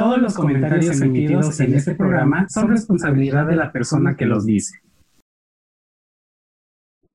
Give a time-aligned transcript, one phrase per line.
[0.00, 4.80] Todos los comentarios emitidos en este programa son responsabilidad de la persona que los dice.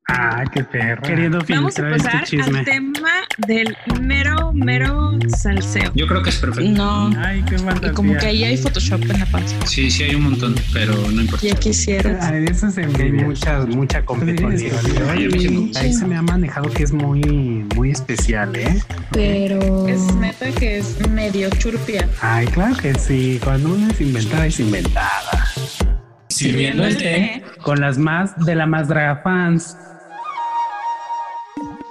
[0.07, 1.01] Ah, qué perro.
[1.01, 2.59] Queriendo Vamos a filtrar este pasar chisme.
[2.59, 3.04] al tema
[3.37, 5.91] del mero, mero salseo.
[5.93, 6.71] Yo creo que es perfecto.
[6.71, 7.11] No.
[7.17, 9.55] Ay, qué Y como que ahí hay Photoshop en la panza.
[9.65, 11.45] Sí, sí hay un montón, pero no importa.
[11.45, 12.17] Ya quisiera.
[12.21, 13.25] Ah, eso es Hay envidia.
[13.25, 14.71] mucha, mucha competencia.
[15.07, 15.79] A.
[15.79, 17.21] Ahí se me ha manejado que es muy,
[17.75, 18.81] muy especial, ¿eh?
[19.11, 19.87] Pero.
[19.87, 22.07] Es neta que es medio churpia.
[22.21, 23.39] Ay, claro que sí.
[23.43, 25.45] Cuando uno es inventada, es inventada.
[26.29, 27.43] Sirviendo el té.
[27.61, 29.77] Con las más de la más draga fans.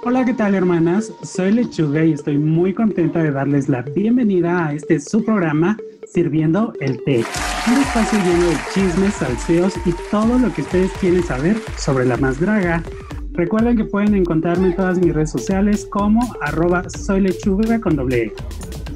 [0.07, 1.11] Hola, ¿qué tal hermanas?
[1.23, 6.73] Soy Lechuga y estoy muy contenta de darles la bienvenida a este su programa Sirviendo
[6.79, 7.25] el Té.
[7.67, 12.17] Un espacio lleno de chismes, salseos y todo lo que ustedes quieren saber sobre la
[12.17, 12.83] más draga.
[13.31, 18.25] Recuerden que pueden encontrarme en todas mis redes sociales como arroba soy lechuga con doble
[18.25, 18.33] E.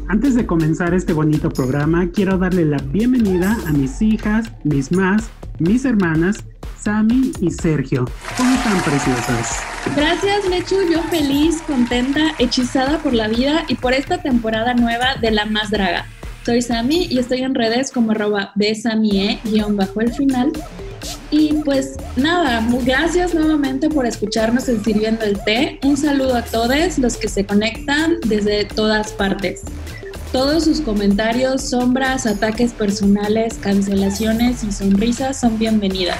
[0.10, 5.32] Antes de comenzar este bonito programa, quiero darle la bienvenida a mis hijas, mis más,
[5.58, 6.46] mis hermanas,
[6.84, 8.06] Sami y Sergio.
[8.38, 9.60] ¿Cómo están, preciosas?
[9.96, 10.78] Gracias, Lechu.
[10.92, 15.72] Yo feliz, contenta, hechizada por la vida y por esta temporada nueva de La Más
[15.72, 16.06] Draga.
[16.46, 20.52] Soy Sami y estoy en redes como arroba besamie, guion bajo el final.
[21.32, 25.80] Y pues nada, gracias nuevamente por escucharnos en Sirviendo el Té.
[25.84, 29.62] Un saludo a todos los que se conectan desde todas partes.
[30.32, 36.20] Todos sus comentarios, sombras, ataques personales, cancelaciones y sonrisas son bienvenidas.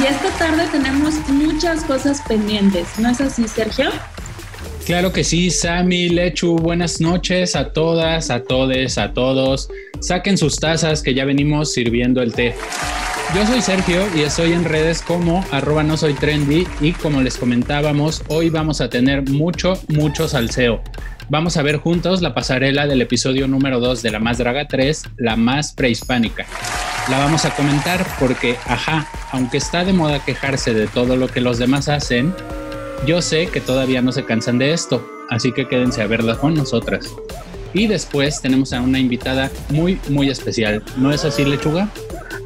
[0.00, 3.90] Y esta tarde tenemos muchas cosas pendientes, ¿no es así, Sergio?
[4.86, 9.68] Claro que sí, Sammy, Lechu, buenas noches a todas, a todes, a todos.
[10.00, 12.54] Saquen sus tazas que ya venimos sirviendo el té.
[13.34, 17.36] Yo soy Sergio y estoy en redes como arroba no soy trendy y como les
[17.36, 20.82] comentábamos, hoy vamos a tener mucho, mucho salseo.
[21.28, 25.02] Vamos a ver juntos la pasarela del episodio número 2 de La Más Draga 3,
[25.18, 26.46] La Más Prehispánica.
[27.10, 31.42] La vamos a comentar porque, ajá, aunque está de moda quejarse de todo lo que
[31.42, 32.34] los demás hacen,
[33.06, 36.54] yo sé que todavía no se cansan de esto, así que quédense a verla con
[36.54, 37.14] nosotras.
[37.74, 40.82] Y después tenemos a una invitada muy, muy especial.
[40.96, 41.90] ¿No es así, Lechuga?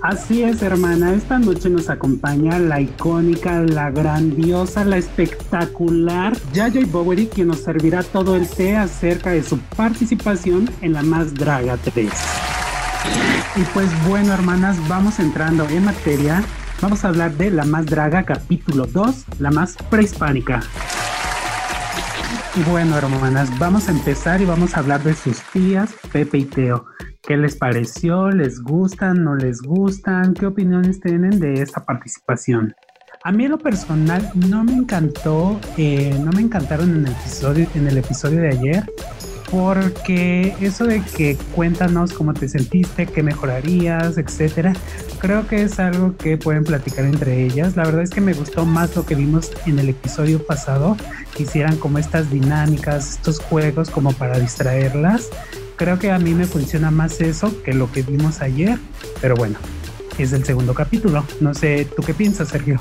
[0.03, 1.15] Así es, hermana.
[1.15, 8.03] Esta noche nos acompaña la icónica, la grandiosa, la espectacular Yayo Bowery, quien nos servirá
[8.03, 12.11] todo el té acerca de su participación en la Más Draga 3.
[13.57, 16.43] Y pues bueno, hermanas, vamos entrando en materia.
[16.81, 20.63] Vamos a hablar de La Más Draga capítulo 2, La Más Prehispánica.
[22.55, 26.45] Y bueno, hermanas, vamos a empezar y vamos a hablar de sus tías, Pepe y
[26.45, 26.85] Teo.
[27.23, 28.29] ¿Qué les pareció?
[28.29, 29.25] ¿Les gustan?
[29.25, 30.35] ¿No les gustan?
[30.35, 32.75] ¿Qué opiniones tienen de esta participación?
[33.25, 37.67] A mí en lo personal no me encantó, eh, no me encantaron en el episodio,
[37.75, 38.85] en el episodio de ayer,
[39.53, 44.73] porque eso de que cuéntanos cómo te sentiste, qué mejorarías, etcétera,
[45.19, 47.77] creo que es algo que pueden platicar entre ellas.
[47.77, 50.97] La verdad es que me gustó más lo que vimos en el episodio pasado,
[51.37, 55.29] que hicieran como estas dinámicas, estos juegos como para distraerlas.
[55.77, 58.79] Creo que a mí me funciona más eso que lo que vimos ayer,
[59.21, 59.59] pero bueno,
[60.17, 61.27] es el segundo capítulo.
[61.41, 62.81] No sé, ¿tú qué piensas, Sergio?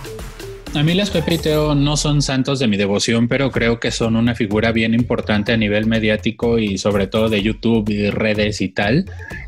[0.74, 3.92] A mí las Pepe y Teo no son santos de mi devoción, pero creo que
[3.92, 8.12] son una figura bien importante a nivel mediático y sobre todo de YouTube y de
[8.12, 9.06] redes y tal.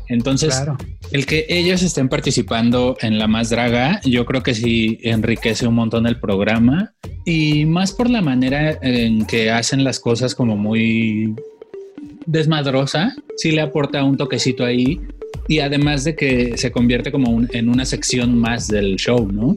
[0.08, 0.76] Entonces, Claro.
[1.12, 5.74] el que ellos estén participando en La Más Draga, yo creo que sí enriquece un
[5.76, 6.92] montón el programa
[7.24, 11.34] y más por la manera en que hacen las cosas como muy
[12.26, 15.00] desmadrosa, sí le aporta un toquecito ahí
[15.48, 19.56] y además de que se convierte como un- en una sección más del show, ¿no?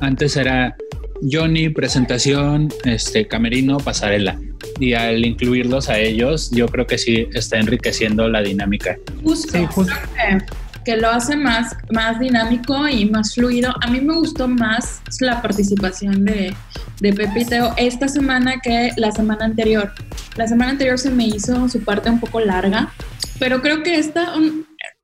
[0.00, 0.76] Antes era
[1.22, 4.38] Johnny, presentación, este camerino, pasarela.
[4.78, 8.96] Y al incluirlos a ellos, yo creo que sí está enriqueciendo la dinámica.
[9.22, 9.92] Justo, Sí, justo.
[10.14, 10.44] creo que,
[10.84, 13.72] que lo hace más, más dinámico y más fluido.
[13.82, 16.54] A mí me gustó más la participación de,
[17.00, 19.92] de Pepe y Teo esta semana que la semana anterior.
[20.36, 22.92] La semana anterior se me hizo su parte un poco larga,
[23.38, 24.32] pero creo que esta...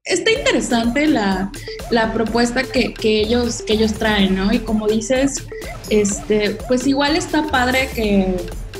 [0.04, 1.52] Está interesante la,
[1.92, 4.52] la propuesta que, que ellos, que ellos traen, ¿no?
[4.52, 5.46] Y como dices,
[5.90, 8.34] este, pues igual está padre que,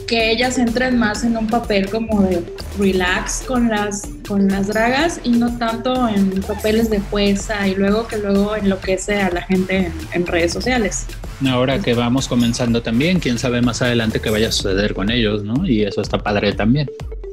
[0.08, 2.42] que ellas entren más en un papel como de
[2.76, 8.08] relax con las, con las dragas y no tanto en papeles de jueza y luego
[8.08, 11.06] que luego enloquece a la gente en, en redes sociales.
[11.46, 15.44] Ahora que vamos comenzando también, quién sabe más adelante qué vaya a suceder con ellos,
[15.44, 15.68] ¿no?
[15.68, 16.88] Y eso está padre también.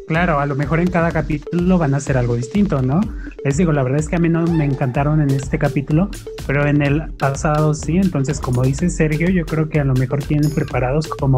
[0.09, 2.99] Claro, a lo mejor en cada capítulo van a hacer algo distinto, ¿no?
[3.45, 6.09] Les digo, la verdad es que a mí no me encantaron en este capítulo,
[6.47, 7.97] pero en el pasado sí.
[7.97, 11.37] Entonces, como dice Sergio, yo creo que a lo mejor tienen preparados como,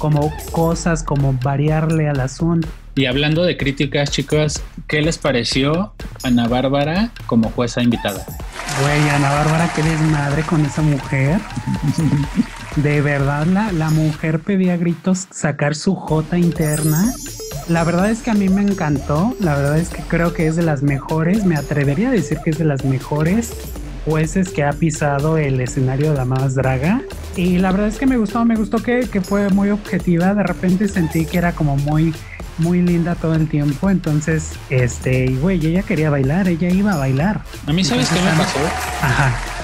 [0.00, 2.66] como cosas, como variarle al asunto
[2.96, 5.92] Y hablando de críticas, chicos, ¿qué les pareció
[6.24, 8.26] Ana Bárbara como jueza invitada?
[8.82, 11.38] Güey, Ana Bárbara, qué desmadre con esa mujer.
[12.74, 17.12] De verdad, la, la mujer pedía gritos sacar su jota interna.
[17.68, 19.36] La verdad es que a mí me encantó.
[19.40, 21.44] La verdad es que creo que es de las mejores.
[21.44, 23.52] Me atrevería a decir que es de las mejores
[24.06, 27.02] jueces que ha pisado el escenario de la más draga.
[27.36, 30.34] Y la verdad es que me gustó, me gustó que, que fue muy objetiva.
[30.34, 32.14] De repente sentí que era como muy,
[32.56, 33.90] muy linda todo el tiempo.
[33.90, 37.42] Entonces, este, y güey, ella quería bailar, ella iba a bailar.
[37.66, 38.58] A mí, ¿sabes qué me pasó?
[39.02, 39.57] Ajá.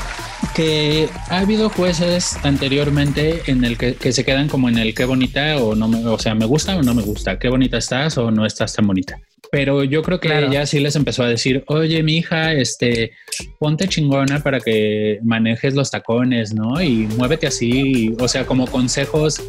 [0.55, 5.05] Que ha habido jueces anteriormente en el que, que, se quedan como en el qué
[5.05, 8.17] bonita o no me, o sea, me gusta o no me gusta, qué bonita estás
[8.19, 9.19] o no estás tan bonita.
[9.51, 10.49] Pero yo creo que claro.
[10.49, 13.13] ella sí les empezó a decir, oye, mi hija, este,
[13.59, 16.83] ponte chingona para que manejes los tacones, ¿no?
[16.83, 19.41] Y muévete así, o sea, como consejos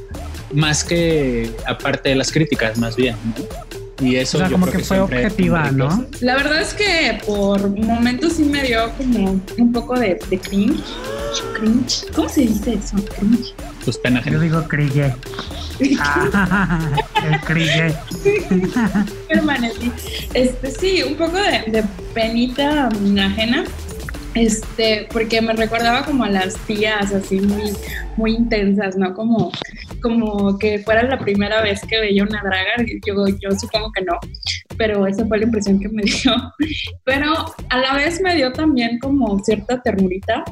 [0.53, 3.84] más que aparte de las críticas, más bien, ¿no?
[4.01, 6.05] Y eso o sea, como que, que, fue objetiva, ¿no?
[6.19, 10.83] La verdad es que por momentos sí me dio como un poco de, de cringe.
[11.53, 12.05] Cringe.
[12.13, 12.97] ¿Cómo se dice eso?
[13.17, 13.53] Cringe.
[13.83, 14.21] Pues pena.
[14.25, 15.13] Yo digo cringe.
[15.99, 16.89] ah,
[17.25, 17.95] el cringe.
[19.29, 19.91] Permanecí.
[20.33, 21.83] Este, sí, un poco de, de
[22.13, 23.63] penita ajena.
[24.35, 27.71] Este, porque me recordaba como a las tías así muy,
[28.17, 29.13] muy intensas, ¿no?
[29.13, 29.49] Como,
[30.01, 34.19] como que fuera la primera vez que veía una draga, yo, yo supongo que no,
[34.77, 36.33] pero esa fue la impresión que me dio.
[37.05, 37.33] Pero
[37.69, 40.43] a la vez me dio también como cierta ternurita,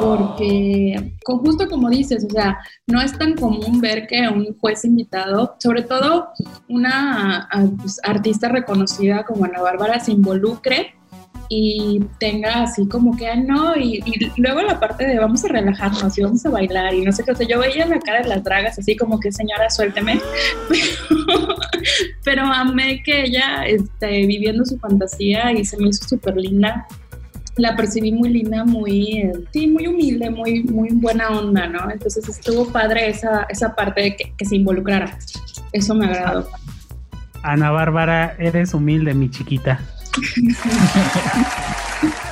[0.00, 5.56] porque justo como dices, o sea, no es tan común ver que un juez invitado,
[5.58, 6.28] sobre todo
[6.68, 7.48] una
[7.80, 10.94] pues, artista reconocida como Ana Bárbara, se involucre
[11.48, 16.16] y tenga así como que, no, y, y, luego la parte de vamos a relajarnos
[16.18, 18.28] y vamos a bailar y no sé qué, o sea, yo veía la cara de
[18.28, 20.20] las dragas así como que, señora, suélteme,
[20.68, 21.48] pero,
[22.24, 26.86] pero amé que ella esté viviendo su fantasía y se me hizo súper linda.
[27.56, 31.88] La percibí muy linda, muy, sí, muy humilde, muy, muy buena onda, ¿no?
[31.88, 35.16] Entonces estuvo padre esa, esa parte de que, que se involucrara.
[35.70, 36.48] Eso me agradó.
[37.44, 39.78] Ana Bárbara, eres humilde, mi chiquita.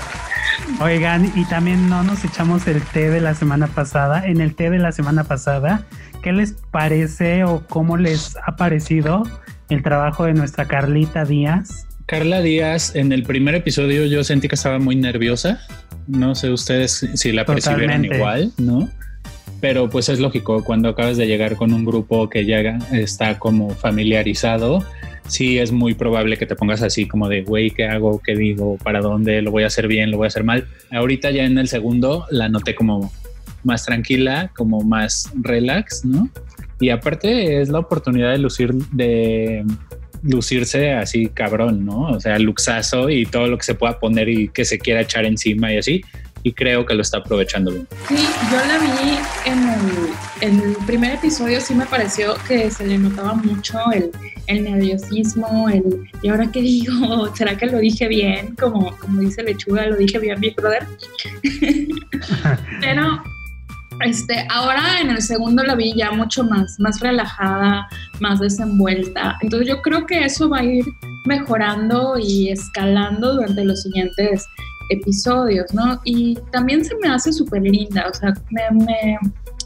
[0.81, 4.27] Oigan, y también no nos echamos el té de la semana pasada.
[4.27, 5.87] En el té de la semana pasada,
[6.23, 9.23] ¿qué les parece o cómo les ha parecido
[9.69, 11.87] el trabajo de nuestra Carlita Díaz?
[12.07, 15.61] Carla Díaz, en el primer episodio yo sentí que estaba muy nerviosa.
[16.07, 18.89] No sé ustedes si la percibieron igual, ¿no?
[19.61, 22.59] Pero pues es lógico, cuando acabas de llegar con un grupo que ya
[22.91, 24.85] está como familiarizado,
[25.29, 28.21] sí es muy probable que te pongas así como de, güey, ¿qué hago?
[28.25, 28.77] ¿Qué digo?
[28.79, 29.43] ¿Para dónde?
[29.43, 30.11] ¿Lo voy a hacer bien?
[30.11, 30.67] ¿Lo voy a hacer mal?
[30.91, 33.13] Ahorita ya en el segundo la noté como
[33.65, 36.29] más tranquila, como más relax, ¿no?
[36.81, 39.65] Y aparte es la oportunidad de lucir, de
[40.23, 42.09] lucirse así cabrón, ¿no?
[42.09, 45.25] O sea, luxazo y todo lo que se pueda poner y que se quiera echar
[45.25, 46.03] encima y así.
[46.43, 47.87] Y creo que lo está aprovechando bien.
[48.09, 48.17] Sí,
[48.51, 50.11] yo la vi en el,
[50.41, 54.11] en el primer episodio, sí me pareció que se le notaba mucho el,
[54.47, 57.33] el nerviosismo, el ¿y ahora qué digo?
[57.37, 58.57] ¿Será que lo dije bien?
[58.57, 60.87] Como, como dice Lechuga, lo dije bien, Big Brother.
[62.81, 63.23] Pero
[64.05, 67.89] este, ahora en el segundo la vi ya mucho más, más relajada,
[68.21, 69.37] más desenvuelta.
[69.43, 70.85] Entonces yo creo que eso va a ir
[71.25, 74.45] mejorando y escalando durante los siguientes
[74.91, 76.01] episodios, ¿no?
[76.05, 79.19] Y también se me hace súper linda, o sea, me, me,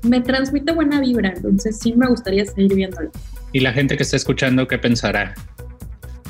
[0.02, 3.10] me transmite buena vibra, entonces sí me gustaría seguir viéndolo.
[3.52, 5.34] ¿Y la gente que está escuchando qué pensará?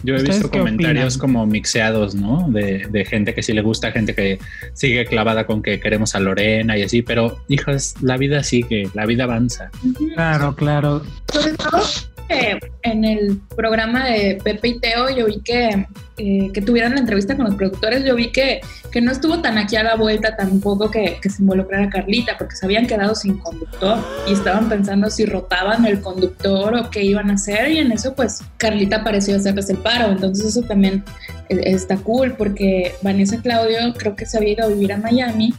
[0.02, 1.19] Yo he visto comentarios opinan?
[1.19, 2.49] como mixeados, ¿no?
[2.50, 4.38] De, de, gente que sí le gusta, gente que
[4.75, 9.07] sigue clavada con que queremos a Lorena y así, pero hijos, la vida sigue, la
[9.07, 9.71] vida avanza.
[10.14, 11.02] Claro, claro.
[11.33, 11.81] Sobre todo
[12.28, 15.87] eh, en el programa de Pepe y Teo, yo vi que,
[16.18, 19.59] eh, que tuvieron la entrevista con los productores, yo vi que, que no estuvo tan
[19.59, 23.38] aquí a la vuelta tampoco que, que se involucrara Carlita, porque se habían quedado sin
[23.38, 27.92] conductor y estaban pensando si rotaban el conductor o qué iban a hacer, y en
[27.92, 30.11] eso, pues Carlita pareció hacerles el paro.
[30.12, 31.04] Entonces, eso también
[31.49, 35.54] eh, está cool, porque Vanessa Claudio creo que se había ido a vivir a Miami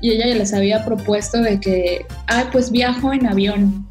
[0.00, 3.87] y ella ya les había propuesto de que, ah, pues viajo en avión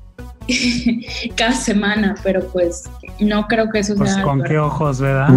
[1.36, 2.90] cada semana, pero pues
[3.20, 4.24] no creo que eso pues sea.
[4.24, 5.30] con qué ojos, ¿verdad?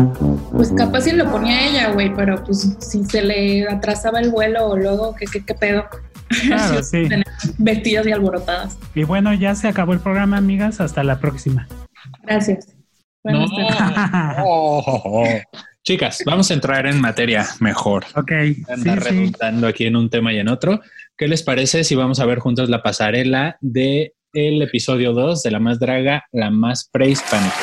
[0.52, 4.66] Pues capaz si lo ponía ella, güey, pero pues si se le atrasaba el vuelo
[4.68, 5.84] o luego, ¿qué, qué, qué pedo?
[6.46, 7.08] Claro, sí.
[7.58, 8.78] Vestidas y alborotadas.
[8.94, 10.80] Y bueno, ya se acabó el programa, amigas.
[10.80, 11.66] Hasta la próxima.
[12.22, 12.68] Gracias.
[13.24, 13.44] No.
[14.44, 15.24] oh, oh, oh.
[15.82, 18.04] Chicas, vamos a entrar en materia mejor.
[18.14, 18.32] Ok.
[18.68, 19.70] Andar sí, redundando sí.
[19.70, 20.80] aquí en un tema y en otro.
[21.16, 25.50] ¿Qué les parece si vamos a ver juntos la pasarela de el episodio 2 de
[25.50, 27.54] La Más Draga, La Más Prehispánica.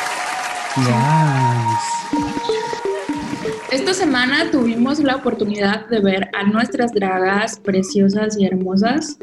[3.72, 9.18] Esta semana tuvimos la oportunidad de ver a nuestras dragas preciosas y hermosas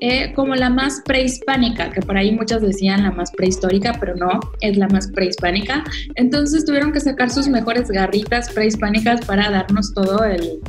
[0.00, 4.40] eh, como la más prehispánica, que por ahí muchas decían la más prehistórica, pero no,
[4.60, 5.84] es la más prehispánica.
[6.14, 10.60] Entonces tuvieron que sacar sus mejores garritas prehispánicas para darnos todo el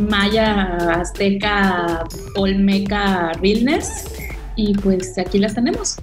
[0.00, 2.04] maya, azteca,
[2.36, 4.04] olmeca, realness.
[4.56, 5.96] Y pues aquí las tenemos.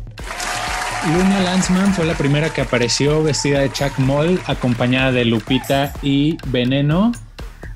[1.05, 6.37] Luna Lanzman fue la primera que apareció vestida de Chuck Moll, acompañada de Lupita y
[6.47, 7.11] Veneno.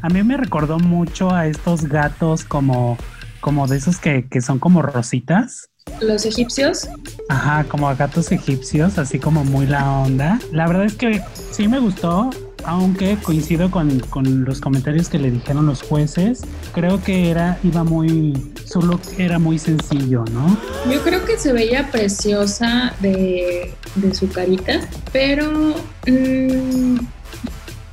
[0.01, 2.97] A mí me recordó mucho a estos gatos como,
[3.39, 5.69] como de esos que, que son como rositas.
[6.01, 6.89] Los egipcios.
[7.29, 10.39] Ajá, como a gatos egipcios, así como muy la onda.
[10.51, 12.31] La verdad es que sí me gustó
[12.65, 16.41] aunque coincido con, con, los comentarios que le dijeron los jueces,
[16.73, 20.57] creo que era, iba muy, solo era muy sencillo, ¿no?
[20.91, 25.75] Yo creo que se veía preciosa de, de su carita, pero
[26.07, 26.97] mmm,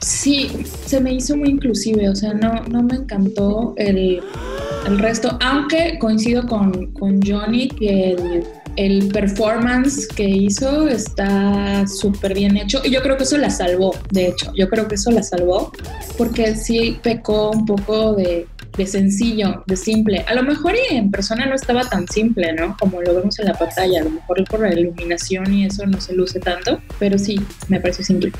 [0.00, 4.22] sí, se me hizo muy inclusive, o sea, no, no me encantó el,
[4.86, 8.44] el resto, aunque coincido con, con Johnny que el
[8.78, 13.92] el performance que hizo está súper bien hecho y yo creo que eso la salvó,
[14.12, 15.72] de hecho, yo creo que eso la salvó
[16.16, 20.24] porque sí pecó un poco de, de sencillo, de simple.
[20.28, 22.76] A lo mejor en persona no estaba tan simple, ¿no?
[22.78, 26.00] Como lo vemos en la pantalla, a lo mejor por la iluminación y eso no
[26.00, 27.34] se luce tanto, pero sí,
[27.66, 28.30] me pareció simple.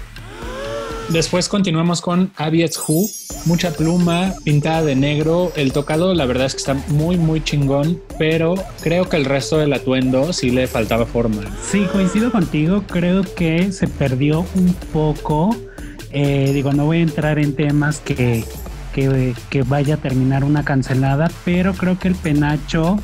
[1.10, 3.08] Después continuamos con Aviets Who,
[3.46, 5.52] mucha pluma, pintada de negro.
[5.56, 9.56] El tocado, la verdad es que está muy, muy chingón, pero creo que el resto
[9.56, 11.40] del atuendo sí le faltaba forma.
[11.62, 12.84] Sí, coincido contigo.
[12.86, 15.56] Creo que se perdió un poco.
[16.10, 18.44] Eh, digo, no voy a entrar en temas que,
[18.92, 22.98] que vaya a terminar una cancelada, pero creo que el penacho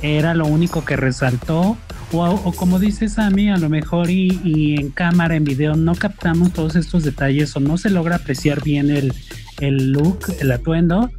[0.00, 1.76] era lo único que resaltó
[2.12, 6.76] o, como dice Sammy, a lo mejor y, en cámara, en video, no captamos todos
[6.76, 9.12] estos detalles o no se logra apreciar bien el,
[9.60, 11.10] el look, el atuendo,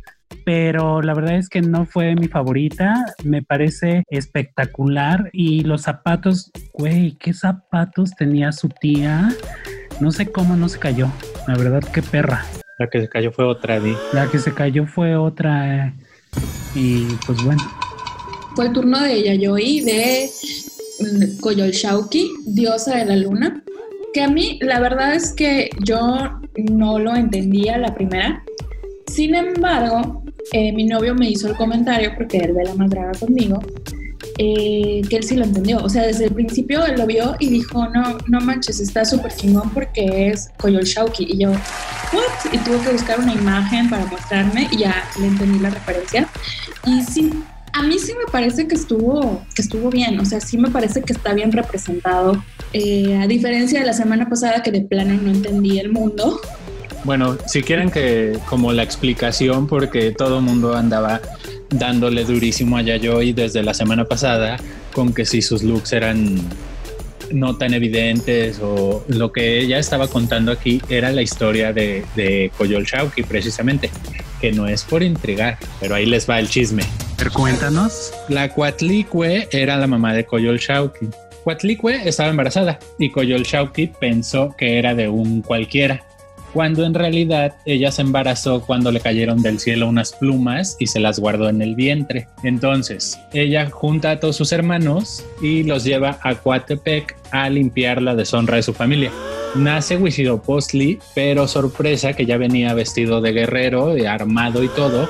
[0.45, 6.51] pero la verdad es que no fue mi favorita, me parece espectacular y los zapatos,
[6.73, 9.29] güey, ¿qué zapatos tenía su tía?
[9.99, 11.11] No sé cómo no se cayó,
[11.47, 12.45] la verdad, qué perra.
[12.79, 13.95] La que se cayó fue otra, Di.
[14.11, 15.93] La que se cayó fue otra, eh,
[16.75, 17.61] y pues bueno.
[18.55, 20.29] Fue el turno de Yayoi de
[21.39, 23.63] Koyolshauki, diosa de la luna,
[24.13, 28.43] que a mí la verdad es que yo no lo entendía la primera.
[29.07, 33.59] Sin embargo, eh, mi novio me hizo el comentario, porque él ve la más conmigo,
[34.37, 35.83] eh, que él sí lo entendió.
[35.83, 39.33] O sea, desde el principio él lo vio y dijo, no, no manches, está súper
[39.35, 41.25] chingón porque es Koyolshauki.
[41.29, 42.53] Y yo, ¿what?
[42.53, 46.27] Y tuve que buscar una imagen para mostrarme y ya le entendí la referencia.
[46.85, 47.31] Y sí,
[47.73, 51.01] a mí sí me parece que estuvo, que estuvo bien, o sea, sí me parece
[51.01, 55.31] que está bien representado, eh, a diferencia de la semana pasada que de plano no
[55.31, 56.39] entendí el mundo.
[57.03, 61.21] Bueno, si quieren que como la explicación, porque todo el mundo andaba
[61.69, 64.57] dándole durísimo a Yayoi desde la semana pasada,
[64.93, 66.39] con que si sus looks eran
[67.31, 72.51] no tan evidentes o lo que ella estaba contando aquí era la historia de, de
[72.57, 72.85] Koyol
[73.27, 73.89] precisamente,
[74.41, 76.83] que no es por intrigar, pero ahí les va el chisme.
[77.29, 78.11] Cuéntanos.
[78.29, 81.07] La Cuatlicue era la mamá de Koyol Shauki.
[82.03, 86.03] Estaba embarazada y Koyol Shauki pensó que era de un cualquiera
[86.53, 90.99] cuando en realidad ella se embarazó cuando le cayeron del cielo unas plumas y se
[90.99, 92.27] las guardó en el vientre.
[92.43, 98.15] Entonces, ella junta a todos sus hermanos y los lleva a Coatepec a limpiar la
[98.15, 99.11] deshonra de su familia.
[99.55, 105.09] Nace Huitzilopochtli, pero sorpresa que ya venía vestido de guerrero, de armado y todo,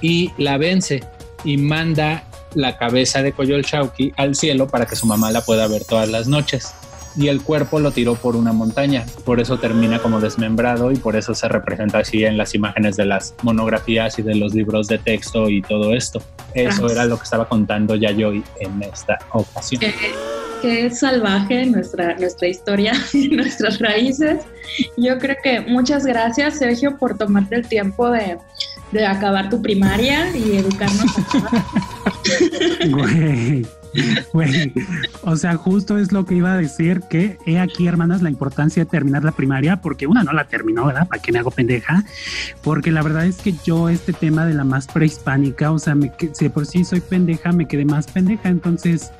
[0.00, 1.02] y la vence
[1.44, 5.66] y manda la cabeza de Coyol Chauqui al cielo para que su mamá la pueda
[5.68, 6.74] ver todas las noches
[7.16, 9.04] y el cuerpo lo tiró por una montaña.
[9.24, 13.04] Por eso termina como desmembrado y por eso se representa así en las imágenes de
[13.04, 16.22] las monografías y de los libros de texto y todo esto.
[16.54, 19.82] Eso era lo que estaba contando ya yo en esta ocasión.
[20.62, 24.42] Qué, salvaje nuestra, nuestra historia y nuestras raíces.
[24.96, 28.38] Yo creo que muchas gracias, Sergio, por tomarte el tiempo de,
[28.92, 31.12] de acabar tu primaria y educarnos.
[35.22, 38.84] o sea, justo es lo que iba a decir, que he aquí, hermanas, la importancia
[38.84, 41.08] de terminar la primaria, porque una no la terminó, ¿verdad?
[41.08, 42.04] ¿Para qué me hago pendeja?
[42.62, 46.12] Porque la verdad es que yo este tema de la más prehispánica, o sea, me,
[46.32, 49.10] si por sí soy pendeja, me quedé más pendeja, entonces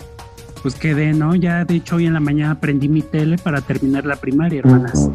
[0.62, 1.34] pues quedé, ¿no?
[1.34, 5.10] Ya de hecho hoy en la mañana aprendí mi tele para terminar la primaria, hermanas.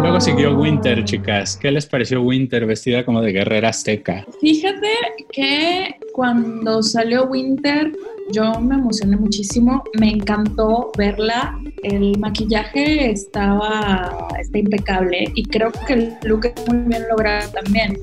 [0.00, 1.56] Luego siguió Winter, chicas.
[1.56, 4.26] ¿Qué les pareció Winter vestida como de guerrera azteca?
[4.40, 4.88] Fíjate
[5.32, 7.92] que cuando salió Winter
[8.30, 15.92] yo me emocioné muchísimo, me encantó verla, el maquillaje estaba está impecable y creo que
[15.92, 17.98] el look es muy bien logrado también.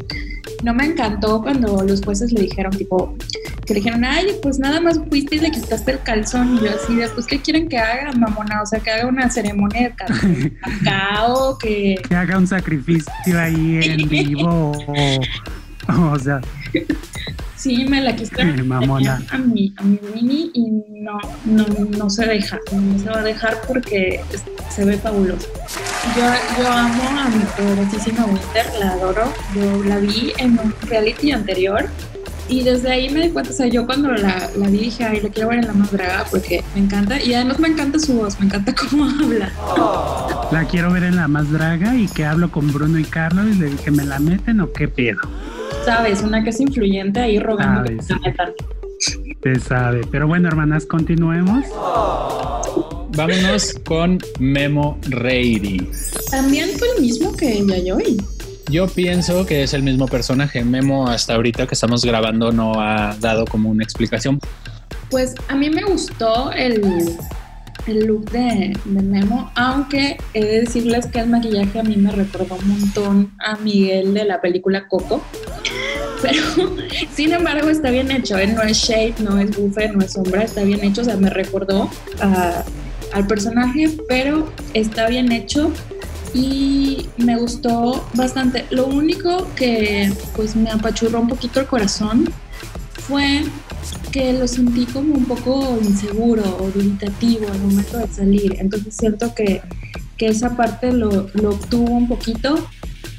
[0.64, 3.16] No me encantó cuando los jueces le dijeron, tipo,
[3.66, 6.58] que le dijeron, ay, pues nada más fuiste y le quitaste el calzón.
[6.58, 8.62] Y yo así, después, ¿qué quieren que haga, mamona?
[8.62, 11.96] O sea, que haga una ceremonia de cacao, que...
[12.10, 14.72] Que haga un sacrificio ahí en vivo.
[15.88, 16.42] o, sea...
[17.60, 19.22] Sí, me la quise mamona.
[19.32, 21.66] a mi, a mi Winnie y no, no,
[21.98, 24.22] no se deja, no se va a dejar porque
[24.70, 25.50] se ve fabuloso.
[26.16, 26.24] Yo,
[26.58, 29.34] yo amo a mi poderosísima Winter, la adoro.
[29.54, 31.90] Yo la vi en un reality anterior
[32.48, 35.20] y desde ahí me di cuenta, o sea, yo cuando la, la vi dije, ay,
[35.20, 38.14] la quiero ver en la más draga porque me encanta y además me encanta su
[38.14, 39.52] voz, me encanta cómo habla.
[40.52, 43.56] La quiero ver en la más draga y que hablo con Bruno y Carlos y
[43.60, 45.20] le dije, ¿me la meten o qué pedo?
[45.86, 48.52] Sabes, una que es influyente ahí rogando que se metan.
[49.42, 50.02] Se sabe.
[50.12, 51.66] Pero bueno, hermanas, continuemos.
[53.16, 55.90] Vámonos con Memo Reiri.
[56.30, 58.18] También fue el mismo que Yayoi.
[58.70, 60.64] Yo pienso que es el mismo personaje.
[60.64, 64.40] Memo hasta ahorita que estamos grabando no ha dado como una explicación.
[65.10, 66.82] Pues a mí me gustó el,
[67.88, 72.56] el look de, Memo, aunque he de decirles que el maquillaje a mí me recordó
[72.56, 75.24] un montón a Miguel de la película Coco.
[76.22, 76.44] Pero,
[77.14, 78.38] sin embargo, está bien hecho.
[78.38, 78.48] ¿eh?
[78.48, 81.02] No es shade, no es buffet, no es sombra, está bien hecho.
[81.02, 81.90] O sea, me recordó
[83.14, 85.72] al personaje, pero está bien hecho
[86.34, 88.66] y me gustó bastante.
[88.70, 92.30] Lo único que pues me apachurró un poquito el corazón
[93.08, 93.44] fue
[94.12, 98.56] que lo sentí como un poco inseguro o dubitativo al momento de salir.
[98.60, 99.62] Entonces siento que,
[100.18, 102.58] que esa parte lo, lo obtuvo un poquito.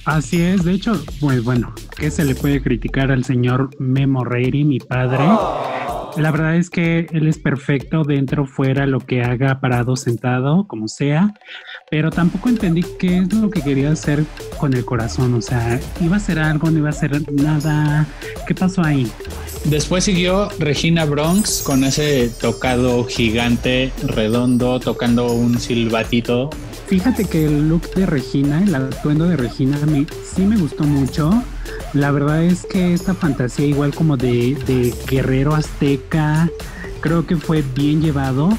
[0.04, 4.64] Así es, de hecho, pues bueno, ¿qué se le puede criticar al señor Memo Reiri,
[4.64, 5.24] mi padre?
[6.16, 10.88] La verdad es que él es perfecto dentro, fuera, lo que haga, parado, sentado, como
[10.88, 11.34] sea,
[11.90, 14.24] pero tampoco entendí qué es lo que quería hacer
[14.58, 18.06] con el corazón, o sea, iba a hacer algo, no iba a hacer nada,
[18.46, 19.10] ¿qué pasó ahí?
[19.64, 26.50] Después siguió Regina Bronx con ese tocado gigante, redondo, tocando un silbatito.
[26.86, 30.84] Fíjate que el look de Regina, el atuendo de Regina, a mí sí me gustó
[30.84, 31.42] mucho
[31.92, 36.48] la verdad es que esta fantasía igual como de, guerrero azteca,
[37.00, 38.50] creo que fue bien llevado.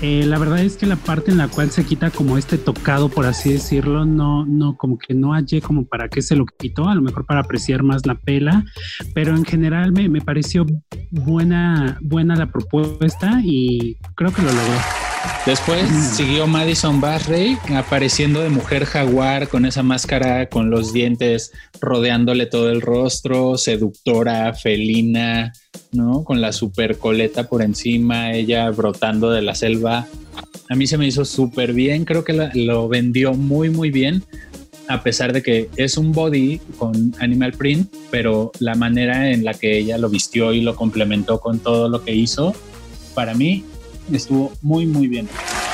[0.00, 3.08] Eh, la verdad es que la parte en la cual se quita como este tocado,
[3.08, 6.88] por así decirlo, no, no, como que no hallé como para qué se lo quitó,
[6.88, 8.64] a lo mejor para apreciar más la pela,
[9.12, 10.64] pero en general me, me pareció
[11.10, 15.07] buena, buena la propuesta y creo que lo logró.
[15.48, 22.44] Después siguió Madison Barrey apareciendo de mujer jaguar con esa máscara con los dientes rodeándole
[22.44, 25.54] todo el rostro, seductora, felina,
[25.90, 26.22] ¿no?
[26.22, 30.06] Con la super coleta por encima, ella brotando de la selva.
[30.68, 34.24] A mí se me hizo súper bien, creo que lo vendió muy, muy bien,
[34.86, 39.54] a pesar de que es un body con animal print, pero la manera en la
[39.54, 42.54] que ella lo vistió y lo complementó con todo lo que hizo,
[43.14, 43.64] para mí
[44.16, 45.28] estuvo muy, muy bien.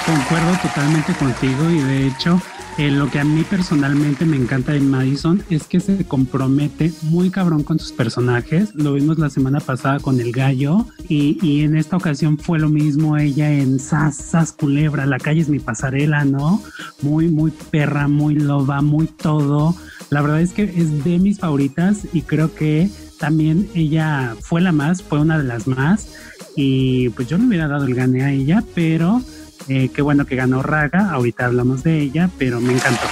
[0.07, 2.41] Concuerdo totalmente contigo y de hecho
[2.77, 7.31] eh, lo que a mí personalmente me encanta de Madison es que se compromete muy
[7.31, 8.75] cabrón con sus personajes.
[8.75, 12.69] Lo vimos la semana pasada con el gallo y, y en esta ocasión fue lo
[12.69, 16.61] mismo ella en Sas, Culebra, la calle es mi pasarela, ¿no?
[17.01, 19.77] Muy, muy perra, muy loba, muy todo.
[20.11, 24.73] La verdad es que es de mis favoritas y creo que también ella fue la
[24.73, 26.09] más, fue una de las más
[26.57, 29.23] y pues yo no hubiera dado el gane a ella, pero
[29.69, 33.07] eh, qué bueno que ganó Raga, ahorita hablamos de ella, pero me encantó.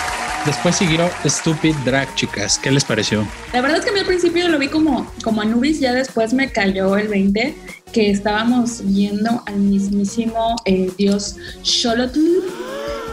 [0.44, 2.58] Después siguió Stupid Drag, chicas.
[2.58, 3.24] ¿Qué les pareció?
[3.52, 6.34] La verdad es que a mí al principio lo vi como, como Anubis, ya después
[6.34, 7.54] me cayó el 20,
[7.92, 12.20] que estábamos viendo al mismísimo eh, dios Xolotl,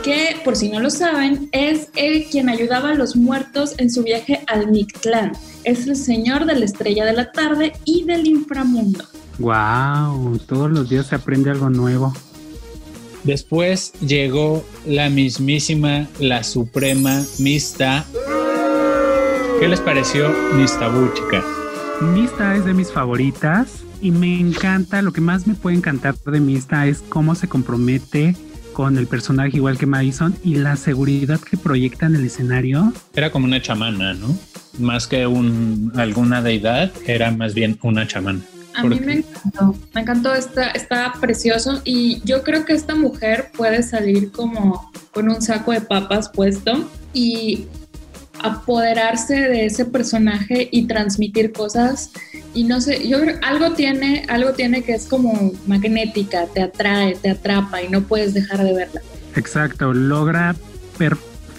[0.03, 4.01] que por si no lo saben, es el quien ayudaba a los muertos en su
[4.03, 5.33] viaje al Mictlán.
[5.65, 9.05] Es el señor de la estrella de la tarde y del inframundo.
[9.39, 12.13] Wow, todos los días se aprende algo nuevo.
[13.23, 18.05] Después llegó la mismísima, la suprema Mista.
[19.59, 21.45] ¿Qué les pareció Mista chicas?
[22.13, 26.39] Mista es de mis favoritas y me encanta, lo que más me puede encantar de
[26.39, 28.35] Mista es cómo se compromete
[28.73, 32.93] con el personaje igual que Madison y la seguridad que proyecta en el escenario.
[33.13, 34.37] Era como una chamana, ¿no?
[34.79, 38.39] Más que un, alguna deidad, era más bien una chamana.
[38.79, 43.51] A mí me encantó, me encantó, está, está precioso y yo creo que esta mujer
[43.55, 47.67] puede salir como con un saco de papas puesto y
[48.41, 52.11] apoderarse de ese personaje y transmitir cosas
[52.53, 57.15] y no sé, yo creo algo tiene, algo tiene que es como magnética, te atrae,
[57.15, 59.01] te atrapa y no puedes dejar de verla.
[59.35, 60.55] Exacto, logra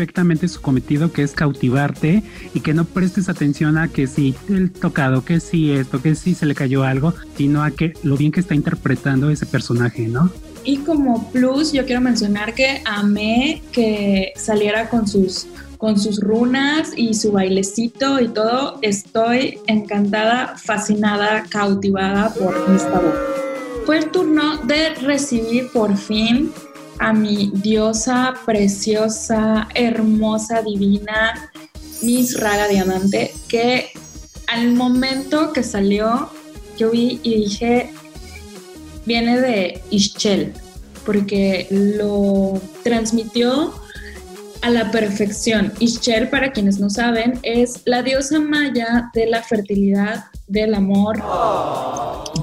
[0.00, 2.22] perfectamente su cometido que es cautivarte
[2.54, 6.34] y que no prestes atención a que si el tocado, que si esto, que si
[6.34, 10.32] se le cayó algo, sino a que lo bien que está interpretando ese personaje, ¿no?
[10.64, 16.92] Y como plus, yo quiero mencionar que amé que saliera con sus con sus runas
[16.96, 23.14] y su bailecito y todo, estoy encantada, fascinada, cautivada por esta voz.
[23.84, 26.52] Fue el turno de recibir por fin
[27.00, 31.50] a mi diosa preciosa, hermosa, divina,
[32.02, 33.88] Miss Raga Diamante, que
[34.46, 36.28] al momento que salió,
[36.76, 37.90] yo vi y dije,
[39.06, 40.52] viene de Ischel,
[41.06, 43.72] porque lo transmitió
[44.60, 45.72] a la perfección.
[45.78, 51.16] Ischel, para quienes no saben, es la diosa maya de la fertilidad, del amor.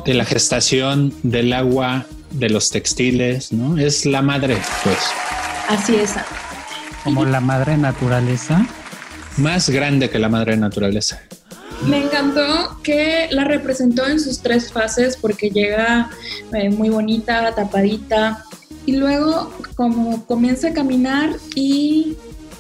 [0.03, 2.07] De la gestación, del agua,
[2.37, 3.77] de los textiles, ¿no?
[3.77, 4.97] Es la madre, pues.
[5.67, 6.11] Así es.
[7.03, 8.65] Como la madre naturaleza.
[9.37, 11.21] Más grande que la madre naturaleza.
[11.85, 16.09] Me encantó que la representó en sus tres fases porque llega
[16.53, 18.43] eh, muy bonita, tapadita,
[18.85, 22.17] y luego como comienza a caminar y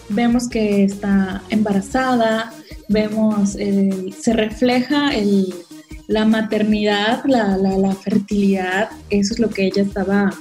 [0.09, 2.53] vemos que está embarazada,
[2.89, 5.53] vemos, eh, se refleja el,
[6.07, 10.33] la maternidad, la, la, la, fertilidad, eso es lo que ella estaba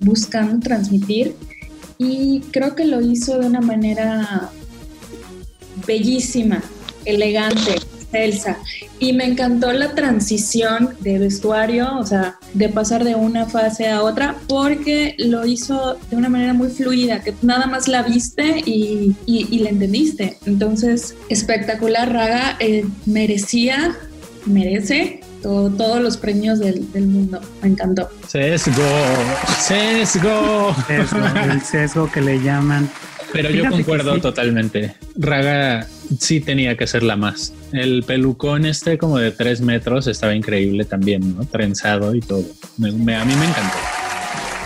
[0.00, 1.34] buscando transmitir
[1.98, 4.50] y creo que lo hizo de una manera
[5.86, 6.62] bellísima,
[7.04, 7.74] elegante.
[8.12, 8.58] Elsa.
[8.98, 14.02] Y me encantó la transición de vestuario, o sea, de pasar de una fase a
[14.02, 19.14] otra, porque lo hizo de una manera muy fluida, que nada más la viste y,
[19.26, 20.38] y, la entendiste.
[20.46, 23.94] Entonces, espectacular, Raga, eh, merecía,
[24.46, 27.40] merece todos los premios del, del, mundo.
[27.62, 28.08] Me encantó.
[28.26, 28.82] Sesgo,
[29.58, 30.74] sesgo.
[30.88, 32.90] el sesgo que le llaman.
[33.32, 34.94] Pero yo concuerdo totalmente.
[35.16, 35.86] Raga
[36.18, 37.52] sí tenía que ser la más.
[37.72, 41.44] El pelucón este como de tres metros estaba increíble también, ¿no?
[41.44, 42.44] Trenzado y todo.
[42.44, 43.76] a mí me encantó.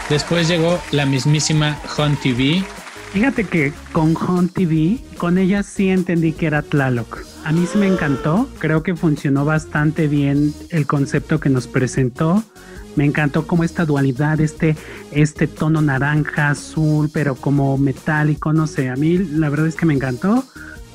[0.08, 2.64] Después llegó la mismísima Hunt TV.
[3.12, 7.18] Fíjate que con Hunt TV, con ella sí entendí que era Tlaloc.
[7.44, 8.48] A mí sí me encantó.
[8.58, 12.42] Creo que funcionó bastante bien el concepto que nos presentó.
[12.96, 14.76] Me encantó como esta dualidad, este,
[15.10, 18.88] este tono naranja, azul, pero como metálico, no sé.
[18.88, 20.44] A mí la verdad es que me encantó.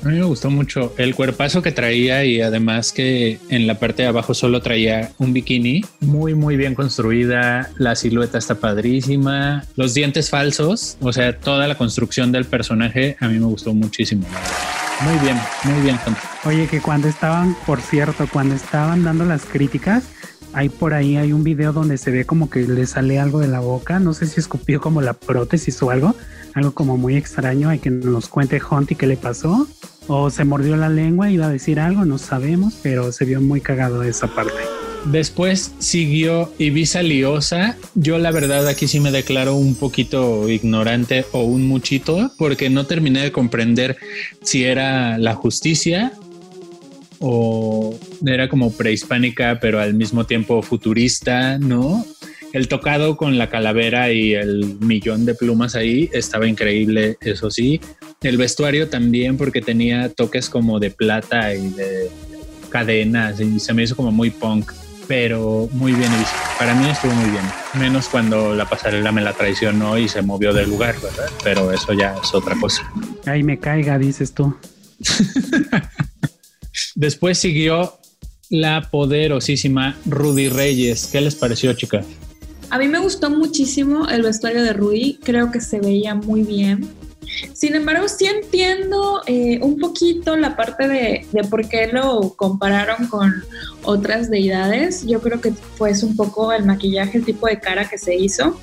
[0.04, 4.02] A mí me gustó mucho el cuerpazo que traía y además que en la parte
[4.02, 9.94] de abajo solo traía un bikini muy muy bien construida, la silueta está padrísima, los
[9.94, 14.24] dientes falsos, o sea, toda la construcción del personaje a mí me gustó muchísimo.
[15.00, 15.98] Muy bien, muy bien.
[16.44, 20.04] Oye, que cuando estaban, por cierto, cuando estaban dando las críticas,
[20.52, 23.48] hay por ahí hay un video donde se ve como que le sale algo de
[23.48, 26.14] la boca, no sé si escupió como la prótesis o algo,
[26.54, 29.68] algo como muy extraño, hay que nos cuente Hunty qué le pasó,
[30.06, 33.60] o se mordió la lengua iba a decir algo, no sabemos, pero se vio muy
[33.60, 34.54] cagado esa parte.
[35.04, 37.76] Después siguió Ibiza Liosa.
[37.94, 42.86] Yo la verdad aquí sí me declaro un poquito ignorante o un muchito porque no
[42.86, 43.96] terminé de comprender
[44.42, 46.12] si era la justicia
[47.20, 52.04] o era como prehispánica, pero al mismo tiempo futurista, ¿no?
[52.52, 57.80] El tocado con la calavera y el millón de plumas ahí estaba increíble, eso sí.
[58.22, 62.10] El vestuario también, porque tenía toques como de plata y de
[62.70, 64.72] cadenas, y se me hizo como muy punk,
[65.06, 66.36] pero muy bien visto.
[66.58, 67.44] Para mí estuvo muy bien,
[67.78, 71.30] menos cuando la pasarela me la traicionó y se movió del lugar, ¿verdad?
[71.44, 72.90] Pero eso ya es otra cosa.
[73.26, 74.56] Ay, me caiga, dices tú.
[76.98, 77.96] Después siguió
[78.50, 81.06] la poderosísima Rudy Reyes.
[81.06, 82.02] ¿Qué les pareció, chica?
[82.70, 86.88] A mí me gustó muchísimo el vestuario de Rudy, creo que se veía muy bien.
[87.52, 93.06] Sin embargo, sí entiendo eh, un poquito la parte de, de, por qué lo compararon
[93.06, 93.44] con
[93.84, 95.06] otras deidades.
[95.06, 98.58] Yo creo que fue un poco el maquillaje, el tipo de cara que se hizo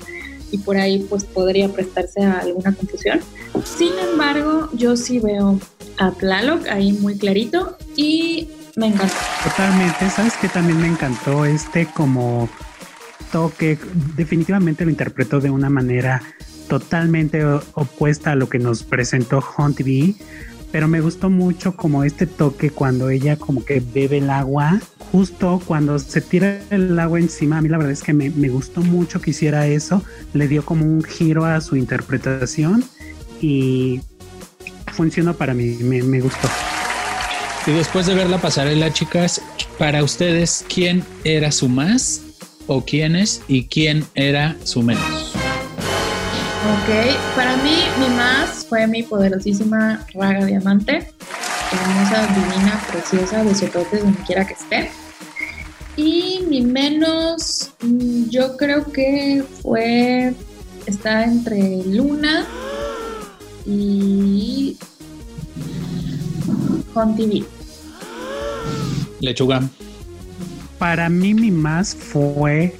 [0.50, 3.20] y por ahí pues podría prestarse a alguna confusión.
[3.64, 5.58] Sin embargo, yo sí veo
[5.98, 9.14] a Tlaloc ahí muy clarito y me encantó.
[9.44, 12.48] Totalmente, sabes que también me encantó este como
[13.32, 13.78] toque,
[14.16, 16.22] definitivamente lo interpretó de una manera
[16.68, 19.80] totalmente opuesta a lo que nos presentó Hunt
[20.76, 24.78] pero me gustó mucho como este toque cuando ella como que bebe el agua,
[25.10, 28.50] justo cuando se tira el agua encima, a mí la verdad es que me, me
[28.50, 32.84] gustó mucho que hiciera eso, le dio como un giro a su interpretación
[33.40, 34.02] y
[34.92, 36.46] funcionó para mí, me, me gustó.
[37.66, 39.40] Y después de ver la pasarela, chicas,
[39.78, 42.20] para ustedes, ¿quién era su más
[42.66, 45.25] o quiénes y quién era su menos?
[46.66, 51.12] Ok, para mí mi más fue mi poderosísima Raga Diamante,
[51.70, 54.90] hermosa, divina, preciosa, besototes donde quiera que esté.
[55.96, 60.34] Y mi menos, mm, yo creo que fue,
[60.86, 62.44] está entre Luna
[63.64, 64.76] y
[66.92, 67.44] Con TV.
[69.20, 69.62] Lechuga.
[70.80, 72.76] Para mí mi más fue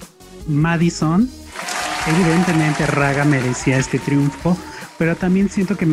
[0.48, 1.30] Madison.
[2.08, 4.56] Evidentemente Raga merecía este triunfo,
[4.96, 5.86] pero también siento que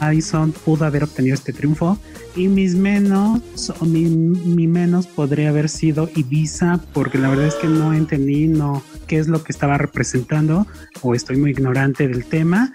[0.00, 1.98] Madison pudo haber obtenido este triunfo
[2.36, 3.40] y mis menos
[3.80, 8.46] o mi, mi, menos podría haber sido Ibiza porque la verdad es que no entendí
[8.48, 10.66] no qué es lo que estaba representando
[11.02, 12.72] o estoy muy ignorante del tema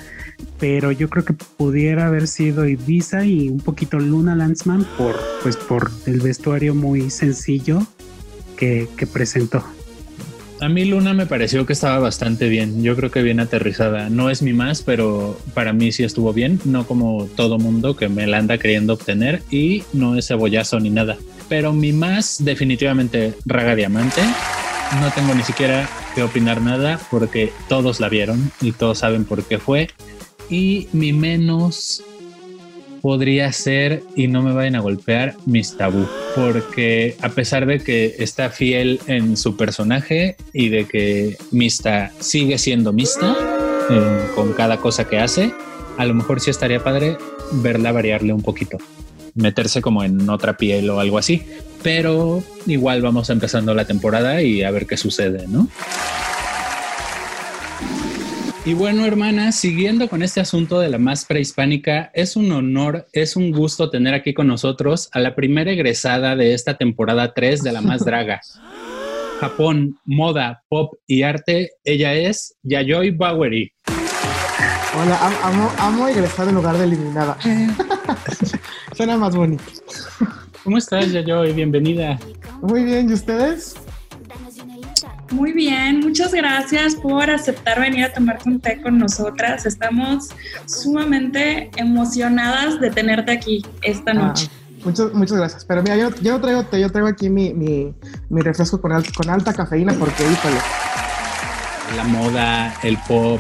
[0.60, 5.58] pero yo creo que pudiera haber sido Ibiza y un poquito Luna Landsman por pues
[5.58, 7.86] por el vestuario muy sencillo
[8.58, 9.75] que, que presentó.
[10.62, 12.82] A mí Luna me pareció que estaba bastante bien.
[12.82, 14.10] Yo creo que bien aterrizada.
[14.10, 16.62] No es mi más, pero para mí sí estuvo bien.
[16.64, 20.90] No como todo mundo que me la anda queriendo obtener y no es cebollazo ni
[20.90, 21.18] nada.
[21.50, 24.22] Pero mi más definitivamente Raga Diamante.
[25.02, 29.44] No tengo ni siquiera que opinar nada porque todos la vieron y todos saben por
[29.44, 29.90] qué fue.
[30.50, 32.02] Y mi menos
[33.06, 38.16] podría ser, y no me vayan a golpear, mis tabú, porque a pesar de que
[38.18, 43.36] está fiel en su personaje y de que Mista sigue siendo Mista
[43.92, 45.54] eh, con cada cosa que hace,
[46.00, 47.16] a lo mejor sí estaría padre
[47.52, 48.80] verla variarle un poquito,
[49.36, 51.44] meterse como en otra piel o algo así,
[51.84, 55.68] pero igual vamos empezando la temporada y a ver qué sucede, ¿no?
[58.68, 63.36] Y bueno, hermanas, siguiendo con este asunto de la más prehispánica, es un honor, es
[63.36, 67.72] un gusto tener aquí con nosotros a la primera egresada de esta temporada 3 de
[67.72, 68.42] la más draga.
[69.40, 73.72] Japón, moda, pop y arte, ella es Yayoi Bowery.
[75.00, 77.38] Hola, amo, amo egresar en lugar de eliminada.
[78.94, 79.64] Suena más bonito.
[80.64, 81.54] ¿Cómo estás, Yayoi?
[81.54, 82.18] Bienvenida.
[82.64, 83.76] Muy bien, ¿y ustedes?
[85.32, 89.66] Muy bien, muchas gracias por aceptar venir a tomarte un té con nosotras.
[89.66, 90.30] Estamos
[90.66, 94.48] sumamente emocionadas de tenerte aquí esta noche.
[94.50, 95.66] Ah, muchas, muchas gracias.
[95.66, 97.94] Pero mira, yo, yo, no traigo té, yo traigo aquí mi, mi,
[98.30, 100.58] mi refresco con, con alta cafeína porque, híjole.
[101.98, 103.40] La moda, el pop,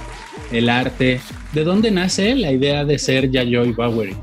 [0.52, 1.21] el arte.
[1.54, 4.17] ¿De dónde nace la idea de ser Yayoi Bowery?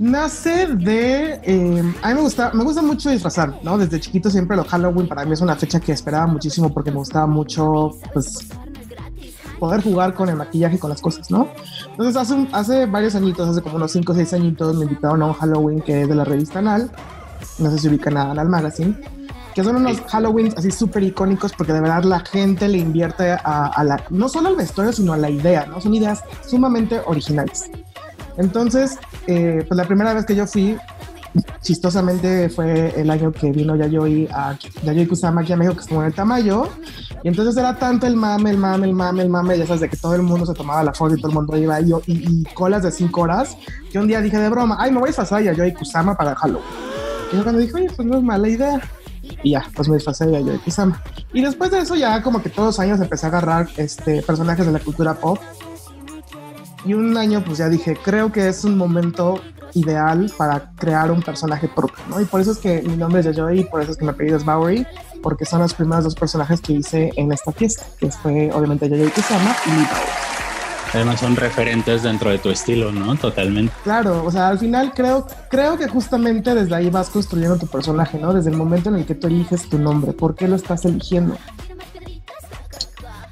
[0.00, 1.40] Nace de.
[1.42, 3.78] Eh, a mí me gusta, me gusta mucho disfrazar, ¿no?
[3.78, 6.98] Desde chiquito siempre lo Halloween para mí es una fecha que esperaba muchísimo porque me
[6.98, 8.48] gustaba mucho, pues,
[9.58, 11.48] poder jugar con el maquillaje y con las cosas, ¿no?
[11.90, 15.22] Entonces, hace, un, hace varios añitos, hace como unos 5 o 6 añitos, me invitaron
[15.22, 16.90] a un Halloween que es de la revista Anal.
[17.58, 18.98] No sé si ubican a Anal Magazine.
[19.54, 23.66] Que son unos Halloweens así súper icónicos porque de verdad la gente le invierte a,
[23.66, 25.80] a la, no solo al vestuario, sino a la idea, ¿no?
[25.80, 27.70] Son ideas sumamente originales.
[28.36, 30.76] Entonces, eh, pues la primera vez que yo fui,
[31.60, 36.00] chistosamente fue el año que vino Yayoi a Yayoi Kusama aquí a México, que estuvo
[36.00, 36.68] en el Tamayo.
[37.22, 39.88] Y entonces era tanto el mame, el mame, el mame, el mame, ya sabes, de
[39.88, 42.44] que todo el mundo se tomaba la foto y todo el mundo iba y, y,
[42.54, 43.56] colas de cinco horas,
[43.90, 46.34] que un día dije de broma, ay, me voy a disfrazar a Yayoi Kusama para
[46.34, 46.64] Halloween.
[47.32, 48.80] Y yo cuando dije, oye, pues no es mala idea.
[49.42, 51.02] Y ya, pues me disfrazé de Yayoi Kusama.
[51.32, 54.66] Y después de eso ya como que todos los años empecé a agarrar este, personajes
[54.66, 55.38] de la cultura pop
[56.84, 59.40] y un año pues ya dije, creo que es un momento
[59.74, 62.20] ideal para crear un personaje propio, ¿no?
[62.20, 64.10] Y por eso es que mi nombre es Yayoi y por eso es que mi
[64.10, 64.86] apellido es Bowery,
[65.22, 69.10] porque son los primeros dos personajes que hice en esta fiesta, que fue obviamente Yayoi
[69.10, 70.34] Kusama y Bowery.
[70.92, 73.16] Además son referentes dentro de tu estilo, ¿no?
[73.16, 73.72] Totalmente.
[73.82, 78.16] Claro, o sea, al final creo, creo que justamente desde ahí vas construyendo tu personaje,
[78.16, 78.32] ¿no?
[78.32, 81.36] Desde el momento en el que tú eliges tu nombre, ¿por qué lo estás eligiendo?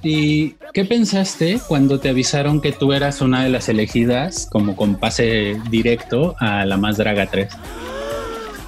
[0.03, 4.97] ¿Y qué pensaste cuando te avisaron que tú eras una de las elegidas como con
[4.97, 7.49] pase directo a la Más Draga 3?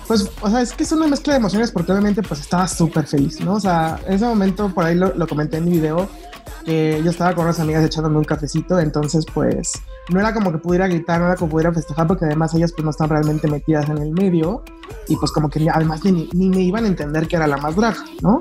[0.07, 3.07] Pues, o sea, es que es una mezcla de emociones porque obviamente pues estaba súper
[3.07, 3.55] feliz, ¿no?
[3.55, 6.09] O sea, en ese momento por ahí lo, comenté en mi video,
[6.65, 9.73] que yo estaba con unas amigas echándome un cafecito, entonces pues
[10.11, 12.73] no era como que pudiera gritar, no era como que pudiera festejar, porque además ellas
[12.73, 14.63] pues no están realmente metidas en el medio
[15.09, 17.75] y pues como que además ni, ni me iban a entender que era la más
[17.75, 18.39] drag, ¿no?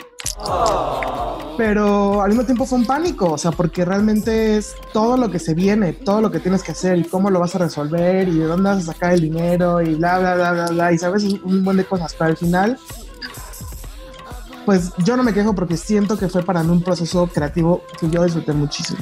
[1.58, 5.38] Pero al mismo tiempo fue un pánico, o sea, porque realmente es todo lo que
[5.38, 8.40] se viene, todo lo que tienes que hacer y cómo lo vas a resolver y
[8.40, 11.24] de dónde vas a sacar el dinero y bla, bla, bla, bla, bla, y sabes,
[11.24, 12.80] un buen de cosas, pero al final
[14.66, 18.10] pues yo no me quejo porque siento que fue para mí un proceso creativo que
[18.10, 19.00] yo disfruté muchísimo.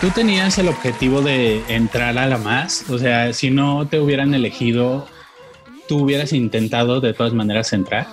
[0.00, 2.84] ¿Tú tenías el objetivo de entrar a la más?
[2.90, 5.06] O sea, si no te hubieran elegido,
[5.88, 8.06] ¿tú hubieras intentado de todas maneras entrar?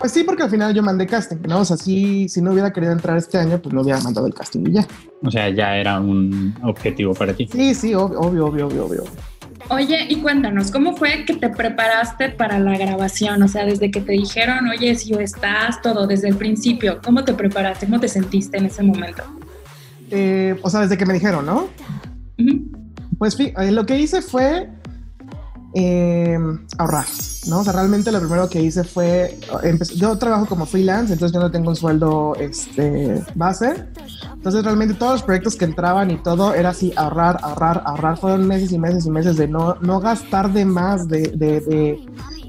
[0.00, 1.60] Pues sí, porque al final yo mandé casting, ¿no?
[1.60, 4.66] O sea, si no hubiera querido entrar este año, pues no hubiera mandado el casting
[4.66, 4.86] y ya.
[5.22, 7.46] O sea, ya era un objetivo para ti.
[7.52, 8.84] Sí, sí, obvio, obvio, obvio, obvio.
[8.86, 9.04] obvio.
[9.68, 13.42] Oye, y cuéntanos, ¿cómo fue que te preparaste para la grabación?
[13.42, 17.34] O sea, desde que te dijeron, oye, si estás, todo, desde el principio, ¿cómo te
[17.34, 17.84] preparaste?
[17.84, 19.22] ¿Cómo te sentiste en ese momento?
[20.10, 21.68] Eh, o sea, desde que me dijeron, ¿no?
[23.18, 24.70] Pues eh, lo que hice fue
[25.74, 26.38] eh,
[26.78, 27.06] ahorrar,
[27.48, 27.60] ¿no?
[27.60, 29.38] O sea, realmente lo primero que hice fue,
[29.96, 33.84] yo trabajo como freelance, entonces yo no tengo un sueldo este, base,
[34.34, 38.46] entonces realmente todos los proyectos que entraban y todo era así, ahorrar, ahorrar, ahorrar, fueron
[38.46, 42.00] meses y meses y meses de no, no gastar de más, de, de, de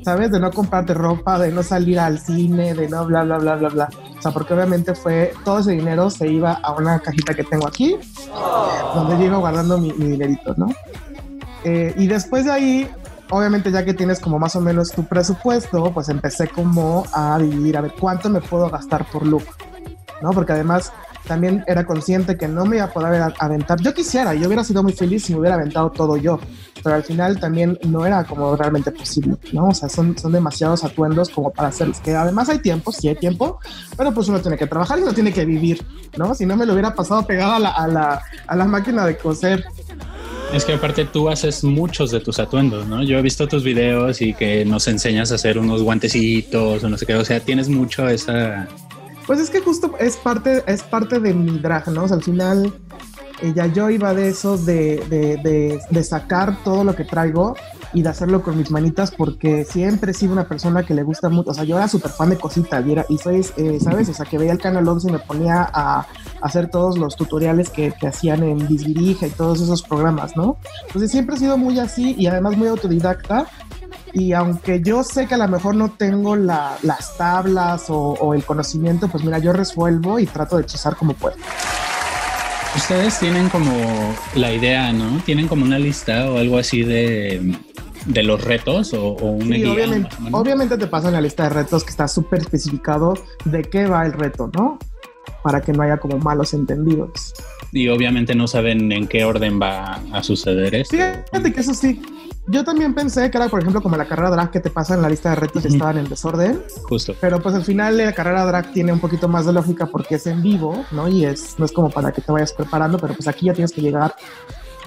[0.04, 0.32] ¿sabes?
[0.32, 3.70] De no comprarte ropa, de no salir al cine, de no bla, bla, bla, bla,
[3.70, 3.90] bla.
[4.18, 7.68] O sea, porque obviamente fue, todo ese dinero se iba a una cajita que tengo
[7.68, 7.98] aquí,
[8.96, 10.68] donde yo iba guardando mi, mi dinerito, ¿no?
[11.64, 12.90] Eh, y después de ahí,
[13.32, 17.78] obviamente ya que tienes como más o menos tu presupuesto, pues empecé como a dividir,
[17.78, 19.44] a ver cuánto me puedo gastar por look,
[20.22, 20.32] ¿no?
[20.32, 20.94] Porque además
[21.28, 23.80] también era consciente que no me iba a poder aventar.
[23.82, 26.40] Yo quisiera, yo hubiera sido muy feliz si me hubiera aventado todo yo,
[26.84, 29.70] pero al final también no era como realmente posible, ¿no?
[29.70, 32.00] O sea, son, son demasiados atuendos como para hacerlos.
[32.00, 33.60] Que además hay tiempo, sí hay tiempo,
[33.96, 35.86] pero pues uno tiene que trabajar y uno tiene que vivir,
[36.18, 36.34] ¿no?
[36.36, 39.18] Si no me lo hubiera pasado pegado a la, a la, a la máquina de
[39.18, 39.64] coser.
[40.54, 43.04] Es que aparte tú haces muchos de tus atuendos, ¿no?
[43.04, 46.98] Yo he visto tus videos y que nos enseñas a hacer unos guantecitos o no
[46.98, 48.68] sé qué, o sea, tienes mucho esa...
[49.26, 52.04] Pues es que justo es parte, es parte de mi drag, ¿no?
[52.04, 52.74] O sea, al final
[53.56, 57.56] ya yo iba de eso de, de, de, sacar todo lo que traigo
[57.94, 61.30] y de hacerlo con mis manitas porque siempre he sido una persona que le gusta
[61.30, 64.10] mucho, o sea, yo era súper fan de cositas y, era, y soy, eh, ¿sabes?
[64.10, 66.08] O sea, que veía el canal 11 y me ponía a,
[66.42, 70.58] hacer todos los tutoriales que, que hacían en Disvirija y todos esos programas, ¿no?
[70.88, 73.46] Entonces siempre he sido muy así y además muy autodidacta
[74.14, 78.34] y aunque yo sé que a lo mejor no tengo la, las tablas o, o,
[78.34, 81.36] el conocimiento, pues mira, yo resuelvo y trato de hechizar como puedo.
[82.76, 83.72] Ustedes tienen como
[84.36, 85.22] la idea, ¿no?
[85.26, 87.56] Tienen como una lista o algo así de,
[88.06, 91.84] de los retos o, o una sí, obviamente, obviamente te pasan la lista de retos
[91.84, 93.14] que está súper especificado
[93.46, 94.80] de qué va el reto, ¿no?
[95.44, 97.34] Para que no haya como malos entendidos.
[97.72, 100.96] Y obviamente no saben en qué orden va a suceder esto.
[100.96, 102.02] Fíjate que eso sí,
[102.48, 105.02] yo también pensé que era, por ejemplo, como la carrera drag que te pasa en
[105.02, 106.62] la lista de retos y estaban en desorden.
[106.84, 107.16] Justo.
[107.22, 110.26] Pero pues al final la carrera drag tiene un poquito más de lógica porque es
[110.28, 111.08] en vivo, ¿no?
[111.08, 113.72] Y es, no es como para que te vayas preparando, pero pues aquí ya tienes
[113.72, 114.16] que llegar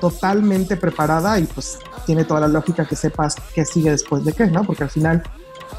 [0.01, 4.47] totalmente preparada y pues tiene toda la lógica que sepas qué sigue después de qué,
[4.47, 4.65] ¿no?
[4.65, 5.23] Porque al final,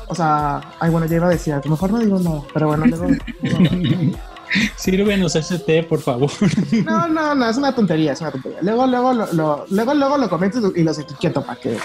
[0.07, 2.67] o sea, ay, bueno, ya iba a decir, a lo mejor no digo no, pero
[2.67, 3.07] bueno, luego...
[4.77, 6.29] Sírvenos ese té, por favor.
[6.85, 8.59] No, no, no, es una tontería, es una tontería.
[8.61, 11.77] Luego, luego, lo, lo luego, luego lo comento y los etiqueto para que.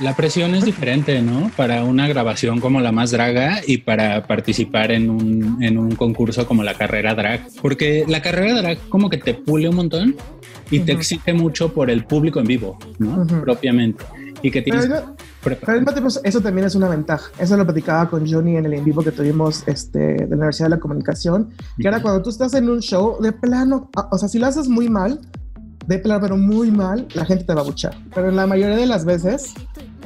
[0.00, 1.50] La presión es diferente, ¿no?
[1.56, 6.46] Para una grabación como la más draga y para participar en un, en un concurso
[6.46, 7.46] como la carrera drag.
[7.60, 10.16] Porque la carrera drag como que te pule un montón
[10.70, 13.26] y te exige mucho por el público en vivo, ¿no?
[13.42, 14.04] Propiamente.
[14.42, 14.88] Y que tienes...
[15.42, 15.56] Pero,
[16.02, 17.30] pues, eso también es una ventaja.
[17.38, 20.66] Eso lo platicaba con Johnny en el en vivo que tuvimos este, de la Universidad
[20.66, 24.28] de la Comunicación, que era cuando tú estás en un show de plano, o sea,
[24.28, 25.20] si lo haces muy mal,
[25.86, 27.94] de plano, pero muy mal, la gente te va a buchar.
[28.14, 29.54] Pero en la mayoría de las veces,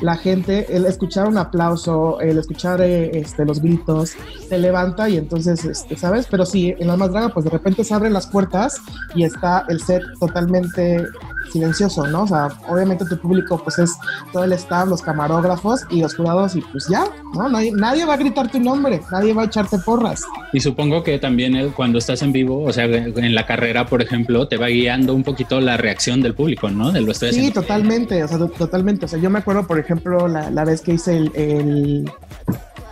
[0.00, 4.14] la gente, el escuchar un aplauso, el escuchar eh, este, los gritos,
[4.48, 6.26] te levanta y entonces, este, ¿sabes?
[6.30, 8.80] Pero sí, en la más draga, pues de repente se abren las puertas
[9.14, 11.04] y está el set totalmente
[11.52, 12.22] silencioso, ¿no?
[12.22, 13.92] O sea, obviamente tu público pues es
[14.32, 17.04] todo el staff, los camarógrafos y los jurados y pues ya,
[17.34, 17.48] ¿no?
[17.48, 20.22] Nadie, nadie va a gritar tu nombre, nadie va a echarte porras.
[20.52, 24.48] Y supongo que también cuando estás en vivo, o sea, en la carrera, por ejemplo,
[24.48, 26.92] te va guiando un poquito la reacción del público, ¿no?
[26.92, 29.06] De lo estoy Sí, totalmente, o sea, totalmente.
[29.06, 32.10] O sea, yo me acuerdo, por ejemplo, la, la vez que hice el, el,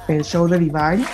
[0.08, 1.04] el show de Divine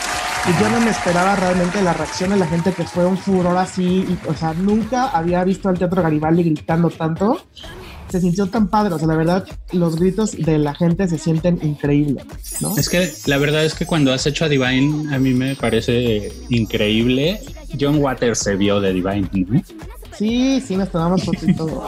[0.47, 3.57] y yo no me esperaba realmente la reacción de la gente que fue un furor
[3.57, 7.41] así, y, o sea, nunca había visto al Teatro Garibaldi gritando tanto.
[8.09, 11.59] Se sintió tan padre, o sea, la verdad, los gritos de la gente se sienten
[11.63, 12.25] increíbles,
[12.61, 12.75] ¿no?
[12.79, 16.33] Es que la verdad es que cuando has hecho a Divine, a mí me parece
[16.49, 17.43] increíble.
[17.79, 19.63] John Waters se vio de Divine, ¿no?
[20.19, 21.81] Sí, sí, nos tomamos fotos y todo.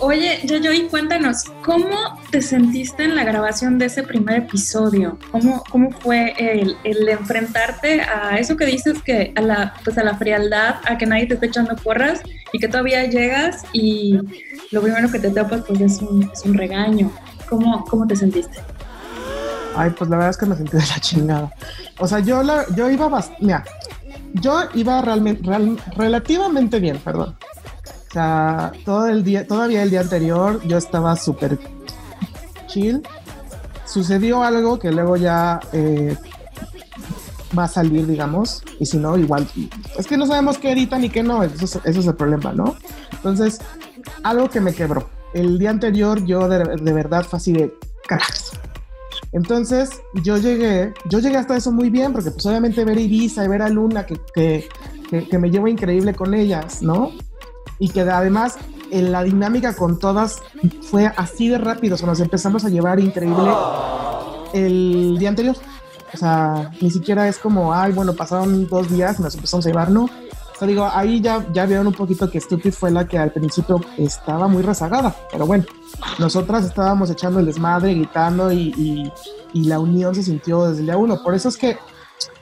[0.00, 5.16] Oye, yo y cuéntanos, ¿cómo te sentiste en la grabación de ese primer episodio?
[5.30, 10.02] ¿Cómo, cómo fue el, el, enfrentarte a eso que dices que a la, pues a
[10.02, 12.20] la frialdad, a que nadie te esté echando porras
[12.52, 14.18] y que todavía llegas y
[14.72, 17.12] lo primero que te topas pues es un, es un regaño?
[17.48, 18.58] ¿Cómo, ¿Cómo te sentiste?
[19.76, 21.52] Ay, pues la verdad es que me sentí de la chingada.
[21.98, 23.44] O sea, yo, la, yo iba bastante...
[23.44, 23.64] Mira,
[24.34, 25.48] yo iba realmente,
[25.96, 27.36] relativamente bien, perdón.
[28.08, 31.58] O sea, todo el día, todavía el día anterior yo estaba súper
[32.66, 33.02] chill.
[33.84, 36.16] Sucedió algo que luego ya eh,
[37.56, 39.48] va a salir, digamos, y si no, igual.
[39.96, 42.76] Es que no sabemos qué edita ni qué no, eso es, el problema, ¿no?
[43.12, 43.60] Entonces,
[44.22, 45.08] algo que me quebró.
[45.32, 47.72] El día anterior yo de, de verdad fue así de
[48.06, 48.52] carajos.
[49.34, 49.90] Entonces
[50.22, 53.62] yo llegué, yo llegué hasta eso muy bien, porque pues obviamente ver Ibiza y ver
[53.62, 54.68] a Luna, que, que,
[55.10, 57.10] que, que me llevo increíble con ellas, ¿no?
[57.80, 58.56] Y que además
[58.92, 60.40] en la dinámica con todas
[60.82, 63.50] fue así de rápido, o sea, nos empezamos a llevar increíble
[64.54, 65.56] el día anterior.
[66.12, 69.68] O sea, ni siquiera es como, ay, bueno, pasaron dos días y nos empezamos a
[69.68, 70.08] llevar, no.
[70.54, 73.32] O sea, digo, ahí ya, ya vieron un poquito que Stupid fue la que al
[73.32, 75.64] principio estaba muy rezagada, pero bueno,
[76.18, 79.12] nosotras estábamos echando el desmadre, gritando y, y,
[79.52, 81.22] y la unión se sintió desde el día uno.
[81.22, 81.76] Por eso es que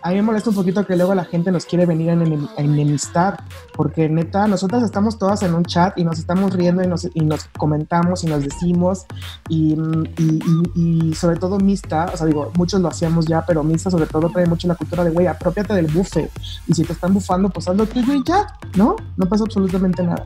[0.05, 2.49] a mí me molesta un poquito que luego la gente nos quiere venir a enem-
[2.57, 3.43] a enemistar,
[3.75, 7.21] porque neta, nosotras estamos todas en un chat y nos estamos riendo y nos, y
[7.21, 9.07] nos comentamos y nos decimos,
[9.49, 9.75] y,
[10.19, 10.41] y,
[10.75, 14.29] y- sobre todo Mista, o sea, digo, muchos lo hacíamos ya, pero Mista sobre todo
[14.31, 16.31] trae mucho la cultura de, güey, apropiate del bufe,
[16.67, 18.47] y si te están bufando, pues haz lo tuyo y ya,
[18.77, 18.97] ¿no?
[19.17, 20.25] No pasa absolutamente nada.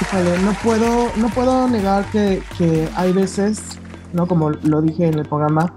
[0.00, 3.78] Híjole, no puedo, no puedo negar que, que hay veces,
[4.12, 4.26] ¿no?
[4.26, 5.72] Como lo dije en el programa,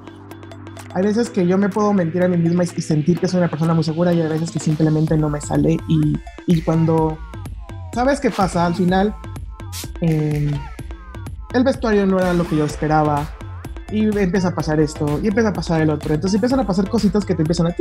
[0.93, 3.49] hay veces que yo me puedo mentir a mí misma y sentir que soy una
[3.49, 6.17] persona muy segura y hay veces que simplemente no me sale y,
[6.47, 7.17] y cuando
[7.93, 9.15] sabes qué pasa al final,
[10.01, 10.51] em,
[11.53, 13.29] el vestuario no era lo que yo esperaba
[13.91, 16.13] y empieza a pasar esto y empieza a pasar el otro.
[16.13, 17.75] Entonces empiezan a pasar cositas que te empiezan a...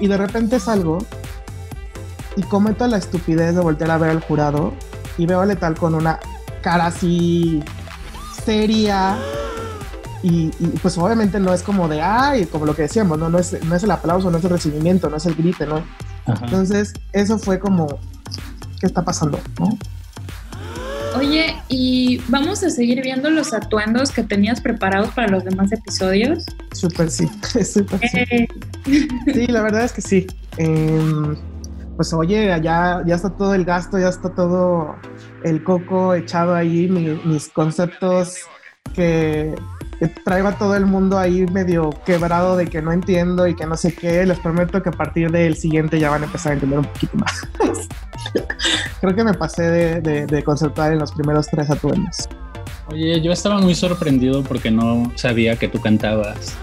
[0.00, 0.98] Y de repente salgo
[2.36, 4.72] y cometo la estupidez de voltear a ver al jurado
[5.18, 6.18] y veo a Letal con una
[6.62, 7.62] cara así
[8.44, 9.16] seria
[10.24, 13.38] y, y, pues obviamente no es como de, ay, como lo que decíamos, no, no,
[13.38, 15.84] es, no es el aplauso, no es el recibimiento, no es el grite, ¿no?
[16.26, 16.44] Ajá.
[16.46, 17.86] Entonces, eso fue como,
[18.80, 19.38] ¿qué está pasando?
[19.60, 19.76] ¿no?
[21.14, 26.44] Oye, ¿y vamos a seguir viendo los atuendos que tenías preparados para los demás episodios?
[26.72, 27.28] Súper sí,
[27.64, 28.18] súper sí.
[28.30, 28.48] Eh,
[29.32, 30.26] Sí, la verdad es que sí.
[30.56, 31.36] Em,
[31.96, 34.96] pues oye, ya, ya está todo el gasto, ya está todo
[35.44, 38.38] el coco echado ahí, mi- mis conceptos
[38.94, 39.54] que
[40.08, 43.76] traigo a todo el mundo ahí medio quebrado de que no entiendo y que no
[43.76, 44.24] sé qué.
[44.26, 47.16] Les prometo que a partir del siguiente ya van a empezar a entender un poquito
[47.16, 47.42] más.
[49.00, 52.28] Creo que me pasé de, de, de conceptual en los primeros tres atuendos.
[52.88, 56.54] Oye, yo estaba muy sorprendido porque no sabía que tú cantabas.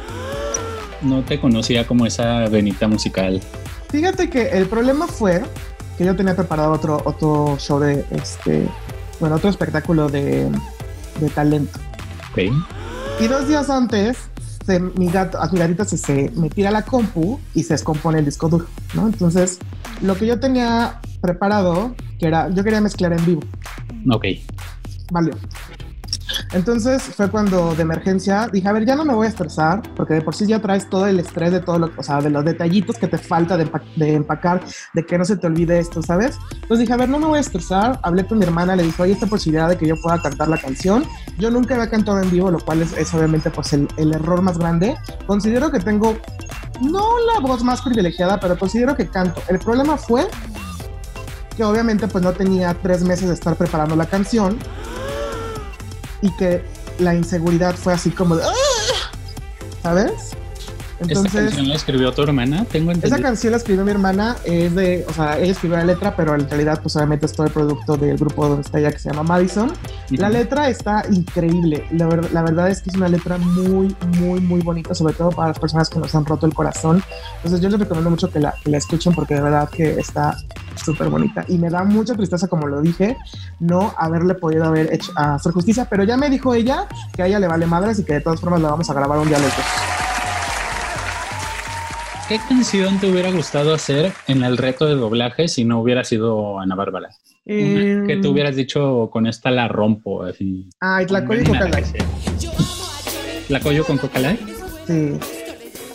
[1.02, 3.42] No te conocía como esa venita musical.
[3.90, 5.42] Fíjate que el problema fue
[5.98, 8.68] que yo tenía preparado otro, otro show de este,
[9.20, 10.50] bueno, otro espectáculo de,
[11.20, 11.80] de talento.
[12.32, 12.54] Ok.
[13.20, 14.18] Y dos días antes,
[14.66, 18.20] se, mi, gato, a mi gatita se, se me tira la compu y se descompone
[18.20, 19.08] el disco duro, ¿no?
[19.08, 19.60] Entonces,
[20.02, 23.42] lo que yo tenía preparado, que era, yo quería mezclar en vivo,
[24.12, 24.26] Ok.
[25.12, 25.34] valió.
[26.54, 30.16] Entonces fue cuando de emergencia dije, a ver, ya no me voy a estresar, porque
[30.16, 32.44] de por sí ya traes todo el estrés de todo lo, o sea, de los
[32.44, 34.62] detallitos que te falta de, de empacar,
[34.94, 36.38] de que no se te olvide esto, ¿sabes?
[36.54, 38.00] Entonces dije, a ver, no me voy a estresar.
[38.04, 40.58] Hablé con mi hermana, le dije, oye, esta posibilidad de que yo pueda cantar la
[40.58, 41.06] canción.
[41.38, 44.42] Yo nunca había cantado en vivo, lo cual es, es obviamente pues el, el error
[44.42, 44.96] más grande.
[45.26, 46.18] Considero que tengo,
[46.82, 49.42] no la voz más privilegiada, pero considero que canto.
[49.48, 50.28] El problema fue
[51.56, 54.58] que obviamente pues no tenía tres meses de estar preparando la canción
[56.22, 56.64] y que
[57.00, 59.12] la inseguridad fue así como de, "Ah",
[59.84, 60.12] ¿sabes?
[61.00, 62.64] ¿Esta Entonces, canción la escribió tu hermana?
[62.72, 63.24] Tengo esa entendido.
[63.24, 66.48] canción la escribió mi hermana, es de, o sea, ella escribió la letra, pero en
[66.48, 69.24] realidad pues obviamente es todo el producto del grupo donde está ella que se llama
[69.24, 69.74] Madison.
[70.12, 70.38] La Ujú.
[70.38, 74.62] letra está increíble, la, ver- la verdad es que es una letra muy, muy, muy
[74.62, 77.04] bonita, sobre todo para las personas que nos han roto el corazón.
[77.38, 80.38] Entonces yo les recomiendo mucho que la, que la escuchen porque de verdad que está
[80.76, 83.18] súper bonita y me da mucha tristeza, como lo dije,
[83.60, 87.40] no haberle podido haber hecho hacer justicia, pero ya me dijo ella que a ella
[87.40, 89.48] le vale madres y que de todas formas la vamos a grabar un día los
[89.48, 89.66] dos.
[92.28, 96.60] ¿Qué canción te hubiera gustado hacer en el reto de doblaje si no hubiera sido
[96.60, 97.10] Ana Bárbara?
[97.46, 100.70] Eh, que te hubieras dicho con esta la rompo, así.
[100.80, 102.06] Ay, la Con y Melina Coca García.
[103.50, 104.40] ¿La Coyo con Coca Light?
[104.88, 105.41] Sí.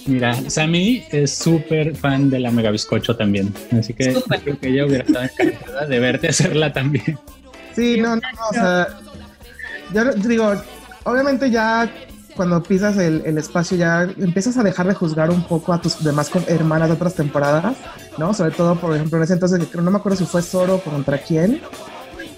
[0.07, 3.53] Mira, Sammy es súper fan de la Mega Bizcocho también.
[3.77, 4.41] Así que Súper.
[4.41, 7.19] creo que ella hubiera estado encantada de verte hacerla también.
[7.75, 8.89] Sí, no, no, no, o sea,
[9.93, 10.55] ya digo,
[11.05, 11.91] obviamente ya
[12.37, 16.05] cuando pisas el, el espacio ya empiezas a dejar de juzgar un poco a tus
[16.05, 17.77] demás hermanas de otras temporadas,
[18.19, 18.33] ¿no?
[18.35, 21.19] Sobre todo, por ejemplo, en ese entonces, que no me acuerdo si fue Zoro contra
[21.19, 21.61] quién,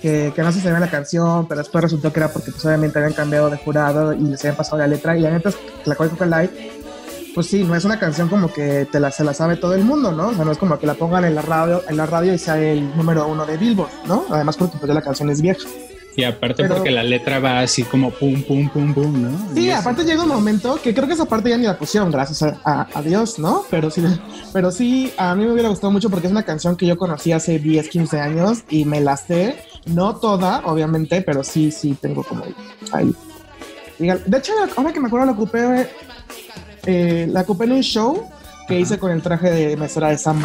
[0.00, 2.98] que, que no se sabía la canción, pero después resultó que era porque pues obviamente
[2.98, 5.90] habían cambiado de jurado y les habían pasado la letra, y la neta es que
[5.90, 6.50] la Coca Light
[7.34, 9.84] pues sí, no es una canción como que te la, se la sabe todo el
[9.84, 10.28] mundo, ¿no?
[10.28, 12.38] O sea, no es como que la pongan en la radio, en la radio y
[12.38, 14.24] sea el número uno de Billboard, ¿no?
[14.30, 15.66] Además porque pues la canción es vieja.
[16.18, 19.54] Y aparte porque la letra va así como pum, pum, pum, pum, ¿no?
[19.54, 22.42] Sí, aparte llega un momento que creo que esa parte ya ni la pusieron, gracias
[22.64, 23.64] a, Dios, ¿no?
[23.70, 24.02] Pero sí,
[24.52, 27.30] pero sí, a mí me hubiera gustado mucho porque es una canción que yo conocí
[27.30, 32.24] hace 10, 15 años y me la sé, no toda, obviamente, pero sí, sí, tengo
[32.24, 32.42] como
[32.90, 33.14] ahí.
[34.00, 35.88] De hecho, ahora que me acuerdo la ocupé,
[36.86, 38.28] eh, la ocupé en un show
[38.66, 40.42] que hice con el traje de mesera de Sam.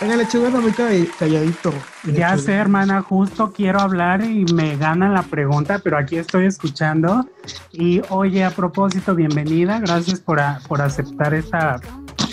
[0.00, 0.72] Venga, lechuga está muy
[1.18, 1.74] calladito.
[2.14, 7.28] Ya sé, hermana, justo quiero hablar y me gana la pregunta, pero aquí estoy escuchando.
[7.70, 9.78] Y oye, a propósito, bienvenida.
[9.78, 11.80] Gracias por, por aceptar esta,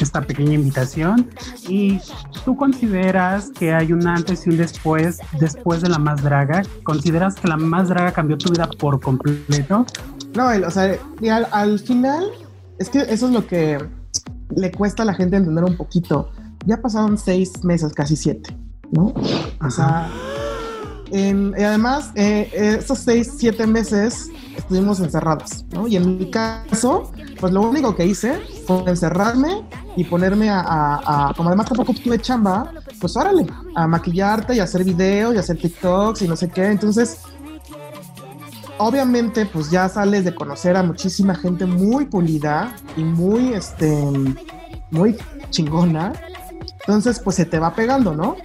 [0.04, 1.30] esta pequeña invitación.
[1.68, 2.00] ¿Y
[2.45, 6.64] tú consideras que hay un antes y un después, después de la más draga?
[6.84, 9.86] ¿Consideras que la más draga cambió tu vida por completo?
[10.36, 10.98] No, o sea,
[11.32, 12.26] al, al final,
[12.80, 13.78] es que eso es lo que
[14.56, 16.30] le cuesta a la gente entender un poquito
[16.68, 18.56] ya pasaron seis meses, casi siete,
[18.91, 19.14] ¿no?
[19.66, 20.10] O sea,
[21.12, 22.49] y además, eh,
[22.80, 25.88] estos seis, siete meses estuvimos encerrados, ¿no?
[25.88, 29.64] Y en mi caso, pues lo único que hice fue encerrarme
[29.95, 33.45] y ponerme a, a, como además tampoco tuve chamba, pues órale,
[33.76, 36.66] a maquillarte y hacer videos y hacer TikToks y no sé qué.
[36.66, 37.20] Entonces,
[38.78, 43.95] obviamente, pues ya sales de conocer a muchísima gente muy pulida y muy, este,
[44.91, 45.16] muy
[45.51, 46.14] chingona
[46.88, 48.38] entonces, pues se te va pegando, ¿no?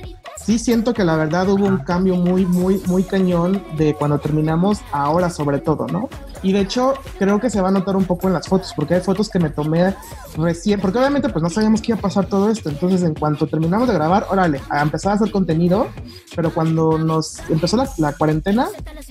[0.44, 4.80] Sí siento que la verdad hubo un cambio muy, muy, muy cañón de cuando terminamos
[4.90, 6.08] ahora sobre todo, ¿no?
[6.42, 8.94] Y de hecho, creo que se va a notar un poco en las fotos, porque
[8.94, 9.94] hay fotos que me tomé
[10.36, 12.68] recién, porque obviamente pues no sabíamos que iba a pasar todo esto.
[12.68, 15.88] Entonces, en cuanto terminamos de grabar, órale, a empezar a hacer contenido,
[16.34, 18.68] pero cuando nos empezó la, cuarentena,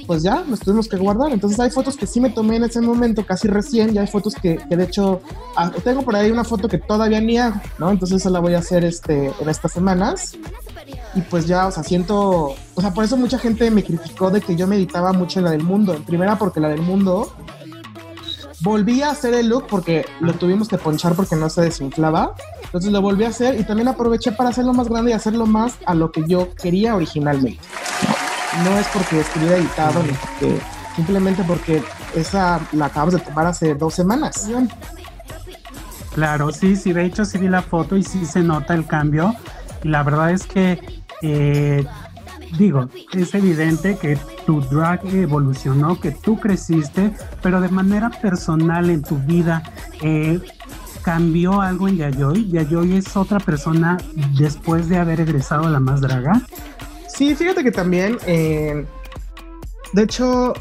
[0.07, 1.31] pues ya nos tuvimos que guardar.
[1.31, 4.35] Entonces, hay fotos que sí me tomé en ese momento, casi recién, y hay fotos
[4.35, 5.21] que, que de hecho,
[5.55, 7.31] ah, tengo por ahí una foto que todavía ni
[7.79, 7.91] ¿no?
[7.91, 10.35] Entonces, esa la voy a hacer este, en estas semanas
[11.13, 14.41] y pues ya, o sea, siento, o sea, por eso mucha gente me criticó de
[14.41, 16.01] que yo meditaba mucho en la del mundo.
[16.05, 17.33] Primera porque la del mundo
[18.61, 22.33] volví a hacer el look porque lo tuvimos que ponchar porque no se desinflaba.
[22.63, 25.75] Entonces lo volví a hacer y también aproveché para hacerlo más grande y hacerlo más
[25.85, 27.59] a lo que yo quería originalmente.
[28.63, 30.61] No es porque estuviera editado ni porque
[30.95, 31.83] simplemente porque
[32.15, 34.49] esa la acabas de tomar hace dos semanas.
[36.13, 39.33] Claro, sí, sí, de hecho sí vi la foto y sí se nota el cambio.
[39.83, 40.79] Y la verdad es que
[41.21, 41.85] eh,
[42.57, 49.03] digo, es evidente que tu drag evolucionó, que tú creciste, pero de manera personal en
[49.03, 49.63] tu vida,
[50.01, 50.39] eh,
[51.03, 52.49] ¿cambió algo en Yayoi?
[52.49, 53.97] ¿Yayoi es otra persona
[54.37, 56.41] después de haber egresado a la más draga?
[57.07, 58.85] Sí, fíjate que también, eh,
[59.93, 60.53] de hecho,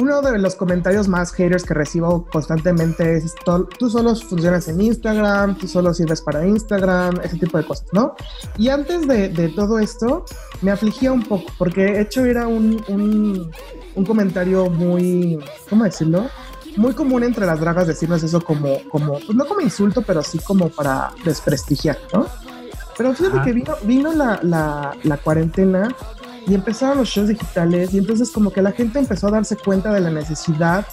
[0.00, 3.34] uno de los comentarios más haters que recibo constantemente es
[3.78, 8.14] tú solo funcionas en Instagram, tú solo sirves para Instagram, ese tipo de cosas, ¿no?
[8.58, 10.24] Y antes de, todo esto
[10.62, 15.38] me afligía un poco porque de hecho era un, un, comentario muy,
[15.70, 16.28] ¿cómo decirlo?
[16.76, 20.38] Muy común entre las dragas decirnos eso como, como pues no como insulto, pero sí
[20.40, 22.26] como para desprestigiar, ¿no?
[22.96, 25.88] Pero fíjate que vino, vino la, la, la cuarentena
[26.46, 29.92] y empezaron los shows digitales y entonces como que la gente empezó a darse cuenta
[29.92, 30.86] de la necesidad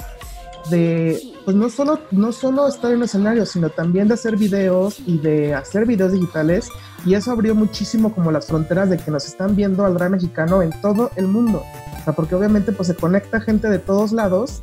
[0.69, 4.99] de pues no solo no solo estar en un escenario sino también de hacer videos
[5.05, 6.69] y de hacer videos digitales
[7.05, 10.61] y eso abrió muchísimo como las fronteras de que nos están viendo al drag mexicano
[10.61, 11.63] en todo el mundo.
[11.99, 14.61] O sea porque obviamente pues se conecta gente de todos lados.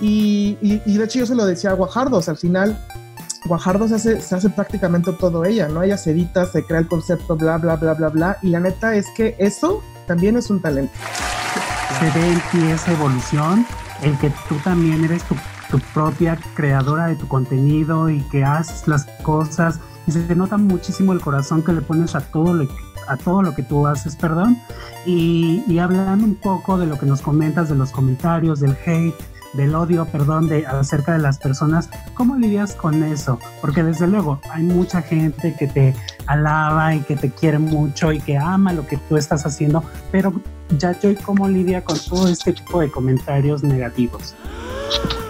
[0.00, 2.76] Y, y, de hecho yo se lo decía a Guajardos al final
[3.44, 5.82] Guajardo se hace, prácticamente todo ella, ¿no?
[5.82, 8.38] Ella se se crea el concepto, bla, bla, bla, bla, bla.
[8.42, 10.92] Y la neta es que eso también es un talento.
[11.98, 13.66] Se ve en ti esa evolución,
[14.02, 15.36] el que tú también eres tu,
[15.94, 21.14] propia creadora de tu contenido y que haces las cosas y se te nota muchísimo
[21.14, 22.68] el corazón que le pones a todo lo,
[23.08, 24.58] a todo lo que tú haces, perdón.
[25.06, 29.14] Y, y hablando un poco de lo que nos comentas, de los comentarios, del hate,
[29.52, 33.38] del odio, perdón, de acerca de las personas, ¿cómo lidias con eso?
[33.60, 35.94] Porque desde luego hay mucha gente que te
[36.26, 40.32] alaba y que te quiere mucho y que ama lo que tú estás haciendo, pero
[40.78, 44.34] ya yo cómo lidia con todo este tipo de comentarios negativos.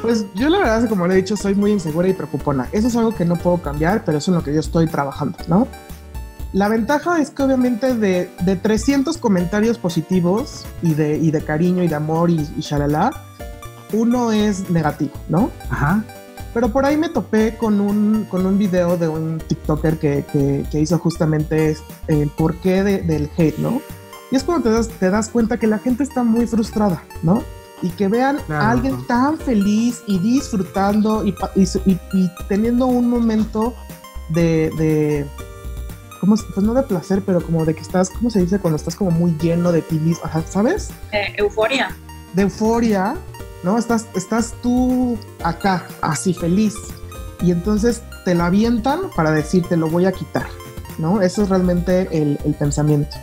[0.03, 2.69] Pues yo la verdad, como le he dicho, soy muy insegura y preocupona.
[2.73, 5.39] Eso es algo que no puedo cambiar, pero eso es lo que yo estoy trabajando,
[5.47, 5.69] ¿no?
[6.53, 11.83] La ventaja es que obviamente de, de 300 comentarios positivos y de, y de cariño
[11.83, 13.11] y de amor y, y shalala,
[13.93, 15.51] uno es negativo, ¿no?
[15.71, 16.05] Ajá.
[16.55, 20.25] Pero por ahí me topé con un, con un video de un TikToker que,
[20.71, 21.77] que, hizo justamente
[22.09, 23.81] el porqué del hate, ¿no?
[24.31, 27.43] Y es cuando te das, te das cuenta que la gente está muy frustrada, ¿no?
[27.85, 28.65] y que vean Claro.
[28.65, 33.75] a alguien tan feliz y disfrutando y, y y- y teniendo un momento
[34.29, 35.27] de, de
[36.21, 38.61] ¿cómo se- pues no de placer, pero como de que estás, ¿cómo se dice?
[38.61, 40.91] Cuando estás como muy lleno de ti mismo, Ajá, ¿sabes?
[41.11, 41.89] Eh, euforia.
[42.35, 43.17] De euforia,
[43.63, 43.79] ¿no?
[43.79, 46.75] Estás, estás tú acá, así feliz.
[47.41, 50.47] Y entonces te la avientan para decirte lo voy a quitar,
[50.99, 51.21] ¿no?
[51.21, 53.17] Eso es realmente el, el pensamiento.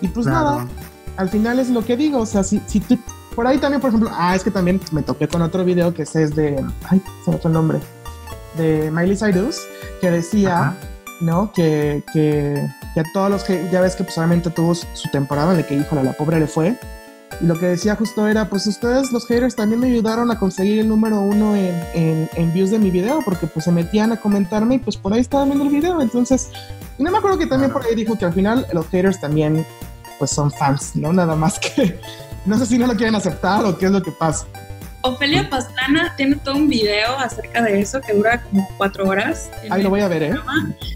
[0.00, 0.50] Y pues Claro.
[0.50, 0.66] nada,
[1.16, 2.98] al final es lo que digo, o sea, si, si tú,
[3.34, 6.02] por ahí también, por ejemplo, ah, es que también me toqué con otro video que
[6.02, 7.80] es de, ay, se me fue el nombre,
[8.56, 9.58] de Miley Cyrus,
[10.00, 10.76] que decía, Ajá.
[11.20, 11.52] ¿no?
[11.52, 15.08] Que, que, que a todos los que, ya ves que pues obviamente tuvo su, su
[15.10, 16.78] temporada en la que, híjole, la pobre le fue,
[17.40, 20.80] y lo que decía justo era, pues ustedes los haters también me ayudaron a conseguir
[20.80, 24.20] el número uno en, en, en views de mi video, porque pues se metían a
[24.20, 26.50] comentarme y pues por ahí estaban viendo el video, entonces,
[26.98, 29.66] y no me acuerdo que también por ahí dijo que al final los haters también
[30.18, 31.12] pues son fans, ¿no?
[31.12, 31.98] Nada más que
[32.46, 34.46] no sé si no lo quieren aceptar o qué es lo que pasa.
[35.06, 39.50] Ofelia Pastrana tiene todo un video acerca de eso que dura como cuatro horas.
[39.68, 40.34] Ahí lo voy a ver, ¿eh?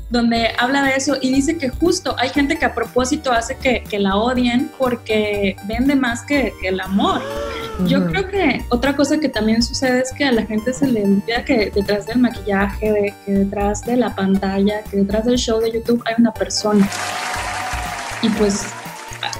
[0.08, 3.82] donde habla de eso y dice que justo hay gente que a propósito hace que,
[3.82, 7.20] que la odien porque vende más que, que el amor.
[7.86, 11.04] Yo creo que otra cosa que también sucede es que a la gente se le
[11.04, 15.60] olvida que detrás del maquillaje, de- que detrás de la pantalla, que detrás del show
[15.60, 16.88] de YouTube hay una persona.
[18.22, 18.64] Y pues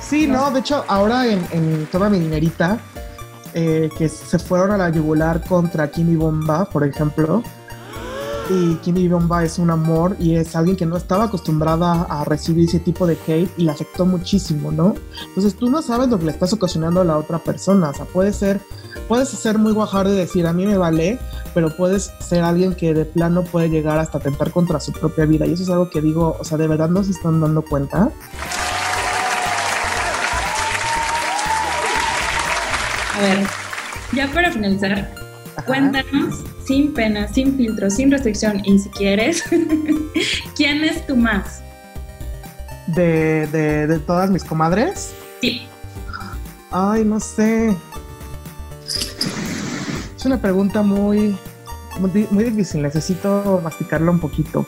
[0.01, 2.79] Sí, no, de hecho, ahora en, en toda mi dinerita,
[3.55, 7.43] eh, que se fueron a la yugular contra Kimi Bomba, por ejemplo,
[8.51, 12.69] y Kimi Bomba es un amor y es alguien que no estaba acostumbrada a recibir
[12.69, 14.95] ese tipo de hate y le afectó muchísimo, ¿no?
[15.29, 18.07] Entonces tú no sabes lo que le estás ocasionando a la otra persona, o sea,
[18.07, 18.61] puede ser,
[19.07, 21.19] puedes ser muy guajardo y decir a mí me vale,
[21.53, 25.47] pero puedes ser alguien que de plano puede llegar hasta atentar contra su propia vida
[25.47, 28.11] y eso es algo que digo, o sea, de verdad no se están dando cuenta.
[33.19, 33.39] A ver,
[34.15, 35.11] ya para finalizar,
[35.67, 39.43] cuéntanos sin pena, sin filtro, sin restricción y si quieres,
[40.57, 41.63] ¿quién es tu más?
[42.87, 45.13] de, de, de todas mis comadres.
[45.43, 45.67] Sí,
[46.71, 47.75] Ay, no sé.
[50.17, 51.37] Es una pregunta muy,
[52.01, 52.81] muy, di- muy difícil.
[52.83, 54.67] Necesito masticarla un poquito.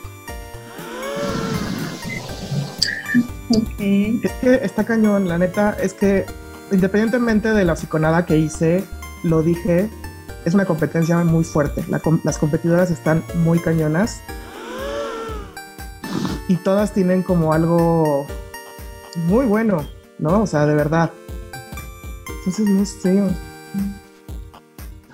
[3.49, 3.79] ok.
[4.23, 6.25] Es que está cañón, la neta, es que
[6.71, 8.85] independientemente de la psiconada que hice,
[9.23, 9.89] lo dije,
[10.45, 11.85] es una competencia muy fuerte.
[12.23, 14.21] Las competidoras están muy cañonas.
[16.47, 18.25] Y todas tienen como algo
[19.27, 19.85] muy bueno,
[20.19, 20.41] ¿no?
[20.41, 21.11] O sea, de verdad.
[22.39, 23.23] Entonces, no sé.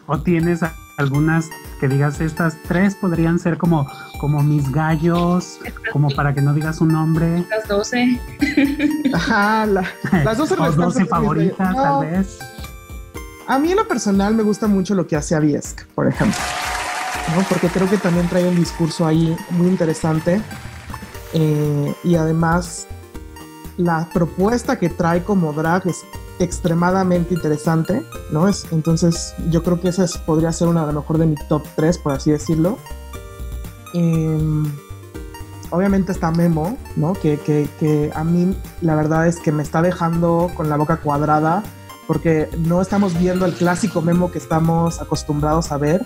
[0.08, 0.62] ¿O tienes
[0.97, 1.49] algunas
[1.80, 3.88] que digas estas tres podrían ser como,
[4.20, 5.60] como mis gallos,
[5.92, 7.46] como para que no digas un nombre?
[7.50, 8.20] Las 12.
[9.14, 9.86] Ajá, la-
[10.24, 12.40] las dos o restantes 12 son favoritas, No, tal vez.
[13.48, 16.38] A mí en lo personal me gusta mucho lo que hace Aviesk, por ejemplo.
[17.36, 17.44] ¿no?
[17.50, 20.42] Porque creo que también trae un discurso ahí muy interesante.
[21.34, 22.88] Eh, y además,
[23.78, 25.98] la propuesta que trae como drag es
[26.40, 28.48] extremadamente interesante, ¿no?
[28.48, 31.36] Es, entonces, yo creo que esa es- podría ser una a lo mejor de mi
[31.50, 32.78] top 3, por así decirlo.
[33.94, 34.66] Em,
[35.72, 37.14] obviamente está Memo, ¿no?
[37.14, 40.98] Que, que, que a mí la verdad es que me está dejando con la boca
[40.98, 41.64] cuadrada
[42.06, 46.06] porque no estamos viendo el clásico Memo que estamos acostumbrados a ver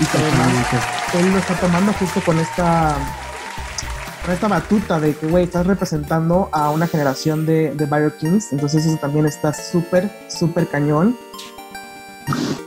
[0.00, 0.48] y que además
[1.14, 2.94] él lo está tomando justo con esta
[4.24, 8.52] con esta batuta de que, güey, estás representando a una generación de, de Bio Kings,
[8.52, 11.16] entonces eso también está súper, súper cañón.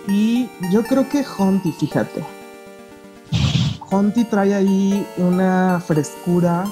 [0.08, 2.24] Y yo creo que Hunty, fíjate.
[3.92, 6.66] Hunty trae ahí una frescura,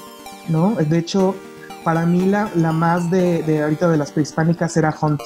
[0.49, 0.75] ¿no?
[0.75, 1.35] De hecho,
[1.83, 5.23] para mí la, la más de, de ahorita de las prehispánicas era Hunty.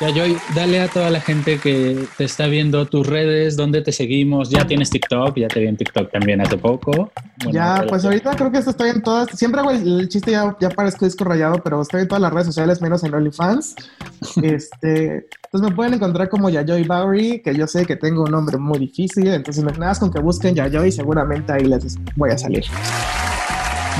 [0.00, 3.90] Ya, Joy, dale a toda la gente que te está viendo tus redes, dónde te
[3.90, 4.48] seguimos.
[4.48, 7.10] Ya tienes TikTok, ya te vi en TikTok también hace poco.
[7.42, 9.28] Bueno, ya, pues ahorita creo que esto estoy en todas.
[9.36, 12.32] Siempre hago el, el chiste, ya, ya parezco disco rayado, pero estoy en todas las
[12.32, 13.74] redes sociales, menos en OnlyFans.
[14.42, 18.56] este, entonces me pueden encontrar como Yayoi Bowery, que yo sé que tengo un nombre
[18.56, 19.26] muy difícil.
[19.26, 22.64] Entonces, nada más con que busquen Yayoi, seguramente ahí les voy a salir.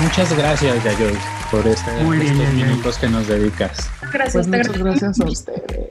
[0.01, 1.19] Muchas gracias, Yayoy,
[1.51, 2.63] por este, Muy bien, estos Yayoy.
[2.71, 3.91] minutos que nos dedicas.
[4.13, 5.89] Gracias, Pues muchas gracias a ustedes.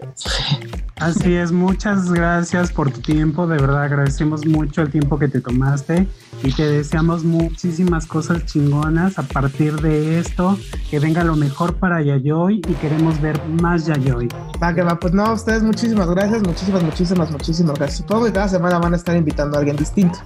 [1.00, 5.42] Así es, muchas gracias por tu tiempo, de verdad agradecemos mucho el tiempo que te
[5.42, 6.08] tomaste
[6.42, 10.58] y te deseamos muchísimas cosas chingonas a partir de esto,
[10.90, 14.28] que venga lo mejor para Yayoi y queremos ver más Yayoi.
[14.62, 18.00] Va que va, pues no, a ustedes muchísimas gracias, muchísimas, muchísimas, muchísimas gracias.
[18.00, 20.18] Supongo que cada semana van a estar invitando a alguien distinto.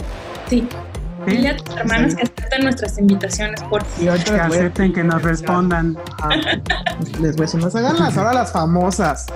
[0.47, 0.69] Sí,
[1.27, 5.21] Dile a tus hermanos que acepten nuestras invitaciones, por Y ahorita Que acepten, que nos
[5.21, 5.97] respondan.
[6.21, 6.29] Ah,
[7.19, 9.25] les voy a decir, nos hagan las ahora las famosas.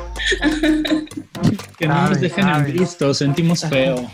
[1.77, 4.09] Que no nos dejen en visto, sentimos feo.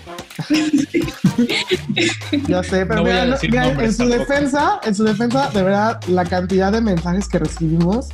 [2.47, 4.19] Ya sé, pero No mira, no- mira, en su tampoco.
[4.19, 8.09] defensa, en su defensa, de verdad, la cantidad de mensajes que recibimos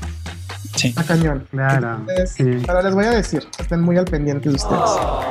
[0.77, 0.89] Sí.
[0.89, 1.47] está cañón.
[1.51, 1.97] Claro.
[1.99, 2.63] Entonces, sí.
[2.65, 4.81] Pero les voy a decir, estén muy al pendiente de ustedes.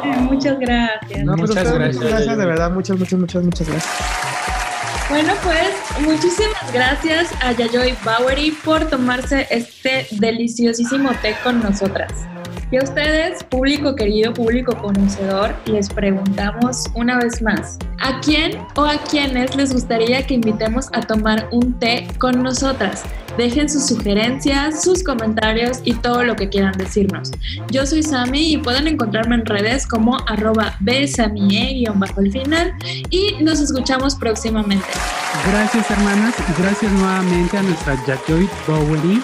[0.03, 1.24] Ay, Muchas gracias.
[1.24, 3.94] No, pues Muchas ustedes, gracias, Muchas gracias, de verdad, muchas, muchas, muchas, muchas gracias.
[5.09, 12.12] Bueno, pues muchísimas gracias a Yayoi Bowery por tomarse este deliciosísimo té con nosotras.
[12.72, 18.84] Y a ustedes, público querido, público conocedor, les preguntamos una vez más, ¿a quién o
[18.84, 23.05] a quiénes les gustaría que invitemos a tomar un té con nosotras?
[23.37, 27.32] Dejen sus sugerencias, sus comentarios y todo lo que quieran decirnos.
[27.70, 32.72] Yo soy Sami y pueden encontrarme en redes como arroba bsamie-bajo el final
[33.11, 34.87] y nos escuchamos próximamente.
[35.51, 39.20] Gracias hermanas y gracias nuevamente a nuestra Yayoi Bowery.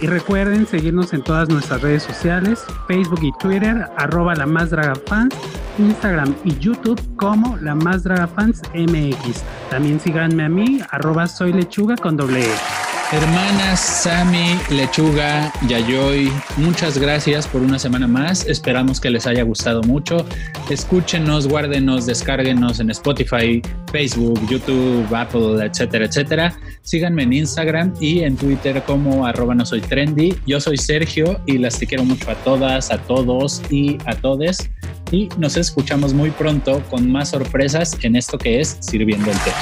[0.00, 4.94] Y recuerden seguirnos en todas nuestras redes sociales, Facebook y Twitter, arroba la más draga
[5.06, 5.34] fans,
[5.78, 9.42] Instagram y YouTube como la más draga fans MX.
[9.70, 12.87] También síganme a mí, arroba soy lechuga con doble E.
[13.10, 18.46] Hermanas Sammy, Lechuga, Yayoi, muchas gracias por una semana más.
[18.46, 20.26] Esperamos que les haya gustado mucho.
[20.68, 26.58] Escúchenos, guárdenos, descárguenos en Spotify, Facebook, YouTube, Apple, etcétera, etcétera.
[26.82, 30.36] Síganme en Instagram y en Twitter como arroba soy trendy.
[30.46, 34.68] Yo soy Sergio y las te quiero mucho a todas, a todos y a todes.
[35.10, 39.52] Y nos escuchamos muy pronto con más sorpresas en esto que es Sirviendo el Té.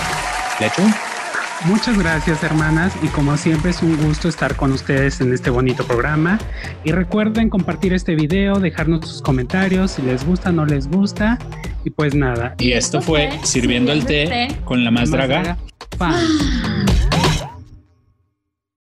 [0.59, 1.16] Lechu.
[1.65, 5.85] Muchas gracias hermanas y como siempre es un gusto estar con ustedes en este bonito
[5.85, 6.39] programa
[6.85, 11.39] y recuerden compartir este video, dejarnos sus comentarios si les gusta o no les gusta
[11.85, 12.55] y pues nada.
[12.59, 15.57] Y esto fue Sirviendo el Té con la más draga.
[15.99, 16.15] Fan.